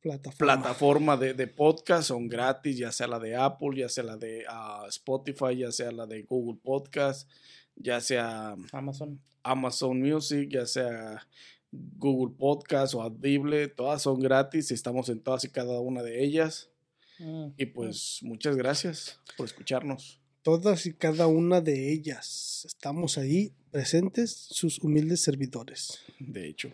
Plataforma. 0.00 0.54
plataforma 0.54 1.16
de, 1.16 1.34
de 1.34 1.46
podcast. 1.48 2.08
Son 2.08 2.28
gratis, 2.28 2.78
ya 2.78 2.92
sea 2.92 3.08
la 3.08 3.18
de 3.18 3.36
Apple, 3.36 3.76
ya 3.76 3.88
sea 3.88 4.04
la 4.04 4.16
de 4.16 4.44
ah, 4.48 4.84
Spotify, 4.88 5.56
ya 5.56 5.72
sea 5.72 5.90
la 5.90 6.06
de 6.06 6.22
Google 6.22 6.60
Podcast, 6.62 7.28
ya 7.74 8.00
sea 8.00 8.54
Amazon. 8.72 9.20
Amazon 9.42 10.00
Music, 10.00 10.48
ya 10.50 10.66
sea 10.66 11.26
Google 11.72 12.34
Podcast 12.38 12.94
o 12.94 13.02
Audible, 13.02 13.68
todas 13.68 14.02
son 14.02 14.20
gratis 14.20 14.70
y 14.70 14.74
estamos 14.74 15.08
en 15.08 15.20
todas 15.20 15.44
y 15.44 15.48
cada 15.50 15.78
una 15.80 16.02
de 16.02 16.24
ellas. 16.24 16.70
Mm. 17.18 17.48
Y 17.56 17.66
pues 17.66 18.20
muchas 18.22 18.56
gracias 18.56 19.20
por 19.36 19.46
escucharnos. 19.46 20.20
Todas 20.42 20.86
y 20.86 20.94
cada 20.94 21.26
una 21.26 21.60
de 21.60 21.92
ellas. 21.92 22.64
Estamos 22.66 23.18
ahí 23.18 23.52
presentes, 23.70 24.30
sus 24.32 24.78
humildes 24.82 25.20
servidores. 25.20 25.98
De 26.18 26.48
hecho. 26.48 26.72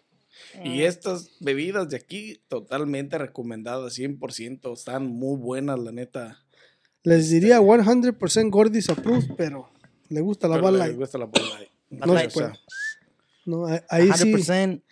Y 0.65 0.83
estas 0.83 1.31
bebidas 1.41 1.89
de 1.89 1.97
aquí, 1.97 2.41
totalmente 2.49 3.19
recomendadas, 3.19 3.99
100%. 3.99 4.73
Están 4.73 5.07
muy 5.07 5.39
buenas, 5.39 5.79
la 5.79 5.93
neta. 5.93 6.45
Les 7.03 7.31
diría 7.31 7.61
100% 7.61 8.51
Gordis 8.51 8.89
approved, 8.91 9.35
pero 9.37 9.71
le 10.09 10.21
gusta 10.21 10.49
la 10.49 10.57
les 10.61 10.73
Light. 10.79 10.97
gusta 10.97 11.19
la 11.19 11.27
Light. 11.27 11.69
No 11.91 12.13
O 12.13 12.17
se 12.17 12.23
sea, 12.23 12.29
puede. 12.31 12.59
No, 13.47 13.67
ahí- 13.67 13.81
ahí 13.89 14.11
sí. 14.15 14.33
100%. 14.33 14.83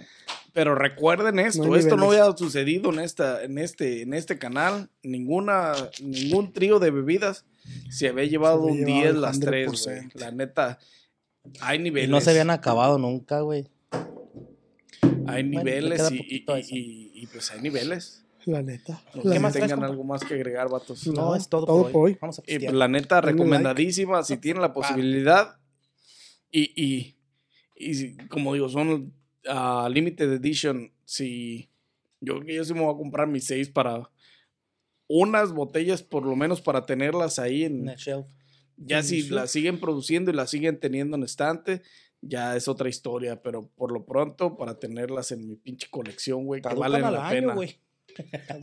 Pero 0.52 0.74
recuerden 0.74 1.38
esto, 1.38 1.64
No 1.66 1.76
esto 1.76 1.96
no 1.96 2.10
había 2.10 2.30
sucedido 2.36 2.92
en 2.92 2.98
esta, 2.98 3.42
en 3.42 3.56
este, 3.56 4.02
en 4.02 4.12
este 4.12 4.38
canal. 4.38 4.90
Ninguna, 5.02 5.72
ningún 6.02 6.52
trío 6.52 6.78
de 6.78 6.90
bebidas 6.90 7.46
se 7.88 8.08
había 8.08 8.24
llevado 8.26 8.64
había 8.68 8.72
un 8.72 8.78
llevado 8.78 9.00
10 9.00 9.10
el 9.14 9.20
las 9.22 9.40
tres, 9.40 9.66
güey. 9.86 10.00
100%. 10.00 10.10
La 10.20 10.30
neta, 10.30 10.78
hay 11.60 11.78
Y 11.78 11.82
niveles. 11.84 12.10
no 12.10 12.20
se 12.20 12.30
habían 12.30 12.50
acabado 12.50 12.98
nunca, 12.98 13.40
güey. 13.40 13.66
Hay 15.26 15.42
Bueno, 15.44 15.58
niveles 15.60 16.02
y, 16.12 17.26
pues 17.32 17.50
hay 17.50 17.60
niveles. 17.62 18.24
La 18.44 18.60
neta. 18.60 19.00
No 19.14 19.22
La 19.24 19.32
¿Qué 19.34 19.38
más 19.40 19.52
tengan 19.52 19.84
algo 19.84 20.02
más 20.04 20.22
que 20.24 20.34
agregar, 20.34 20.68
vatos. 20.68 21.06
No, 21.06 21.12
No, 21.12 21.36
es 21.36 21.48
todo, 21.48 21.64
todo 21.64 21.82
por, 21.84 21.86
hoy. 21.86 22.12
hoy. 22.12 22.18
Vamos 22.20 22.40
a 22.40 22.42
Y 22.46 22.58
pues, 22.58 22.72
la 22.72 22.88
neta, 22.88 23.16
like. 23.22 23.30
recomendadísima, 23.32 24.22
si 24.24 24.36
tienen 24.36 24.60
la 24.60 24.72
posibilidad. 24.72 25.56
Y, 26.50 27.14
y, 27.90 28.16
como 28.28 28.54
digo, 28.54 28.68
son 28.68 29.12
ah, 29.48 29.88
limited 29.92 30.32
edition. 30.32 30.92
Si 31.04 31.68
yo 32.20 32.34
creo 32.34 32.46
que 32.46 32.54
yo 32.54 32.64
sí 32.64 32.74
me 32.74 32.80
voy 32.80 32.94
a 32.94 32.98
comprar 32.98 33.26
mis 33.28 33.46
seis 33.46 33.68
para 33.68 34.10
unas 35.08 35.52
botellas, 35.52 36.02
por 36.02 36.24
lo 36.24 36.36
menos 36.36 36.60
para 36.60 36.86
tenerlas 36.86 37.38
ahí 37.38 37.64
en, 37.64 37.82
En 37.82 37.88
el 37.90 37.96
shelf. 37.96 38.26
Ya 38.76 38.98
En 38.98 39.04
si 39.04 39.20
el 39.20 39.34
la 39.34 39.46
siguen 39.46 39.78
produciendo 39.78 40.30
y 40.30 40.34
la 40.34 40.46
siguen 40.46 40.80
teniendo 40.80 41.16
en 41.16 41.22
estante, 41.24 41.82
ya 42.20 42.56
es 42.56 42.68
otra 42.68 42.88
historia. 42.88 43.42
Pero 43.42 43.68
por 43.76 43.92
lo 43.92 44.04
pronto, 44.04 44.56
para 44.56 44.78
tenerlas 44.78 45.32
en 45.32 45.46
mi 45.46 45.56
pinche 45.56 45.88
colección, 45.90 46.46
güey, 46.46 46.62
que 46.62 46.74
valen 46.74 47.04
al 47.04 47.12
la 47.14 47.28
año, 47.28 47.40
pena. 47.40 47.54
güey. 47.54 47.78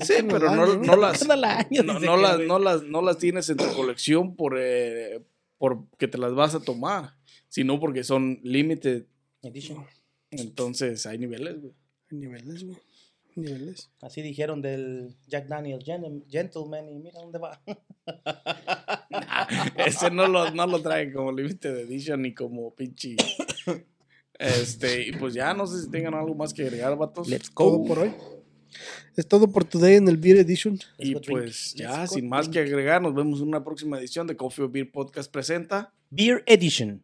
Sí, 0.02 0.14
pero 0.30 0.56
no, 0.56 0.76
no 0.78 0.96
las, 0.96 1.28
año, 1.28 1.84
no, 1.84 2.00
que, 2.00 2.06
las, 2.06 2.40
no, 2.40 2.60
las, 2.60 2.84
no 2.84 3.02
las 3.02 3.18
tienes 3.18 3.50
en 3.50 3.58
tu 3.58 3.66
colección 3.76 4.36
por, 4.36 4.56
eh, 4.60 5.22
porque 5.58 6.08
te 6.08 6.18
las 6.18 6.34
vas 6.34 6.56
a 6.56 6.60
tomar, 6.60 7.16
sino 7.50 7.80
porque 7.80 8.04
son 8.06 8.40
limited. 8.44 9.06
Edition. 9.44 9.86
Entonces 10.32 11.06
hay 11.06 11.18
niveles, 11.18 11.60
güey. 11.62 11.74
Hay 12.12 12.18
Niveles, 12.18 12.64
güey. 12.64 12.78
Niveles. 13.36 13.90
Así 14.02 14.22
dijeron 14.22 14.62
del 14.62 15.16
Jack 15.28 15.48
Daniel 15.48 15.82
Gen- 15.84 16.26
Gentleman 16.30 16.88
y 16.90 17.00
mira 17.00 17.20
dónde 17.20 17.40
va. 17.40 17.62
Ese 19.86 20.12
no 20.12 20.28
lo, 20.28 20.52
no 20.52 20.68
lo 20.68 20.82
traen 20.82 21.14
como 21.14 21.32
limited 21.32 21.78
edition 21.80 22.22
ni 22.22 22.34
como 22.34 22.74
pinche. 22.76 23.16
Este, 24.38 25.08
y 25.08 25.12
pues 25.14 25.34
ya 25.34 25.54
no 25.54 25.68
sé 25.68 25.84
si 25.84 25.92
tengan 25.92 26.14
algo 26.14 26.34
más 26.36 26.54
que 26.54 26.64
agregar, 26.64 26.96
vatos. 26.98 27.28
Let's 27.28 27.52
Todo 27.54 27.78
go. 27.80 27.86
por 27.86 28.00
hoy. 28.00 28.12
Es 29.16 29.28
todo 29.28 29.52
por 29.52 29.66
today 29.66 29.96
en 29.96 30.08
el 30.08 30.18
Beer 30.18 30.38
Edition. 30.38 30.80
Y 31.00 31.16
pues 31.16 31.74
ya, 31.76 32.06
sin 32.08 32.30
más 32.30 32.50
drink. 32.50 32.54
que 32.54 32.60
agregar, 32.72 33.02
nos 33.02 33.14
vemos 33.16 33.42
en 33.42 33.48
una 33.48 33.64
próxima 33.64 34.00
edición 34.00 34.28
de 34.28 34.38
Coffee 34.38 34.66
or 34.66 34.72
Beer 34.72 34.92
Podcast 34.92 35.32
presenta. 35.32 35.92
Beer 36.10 36.44
Edition. 36.46 37.04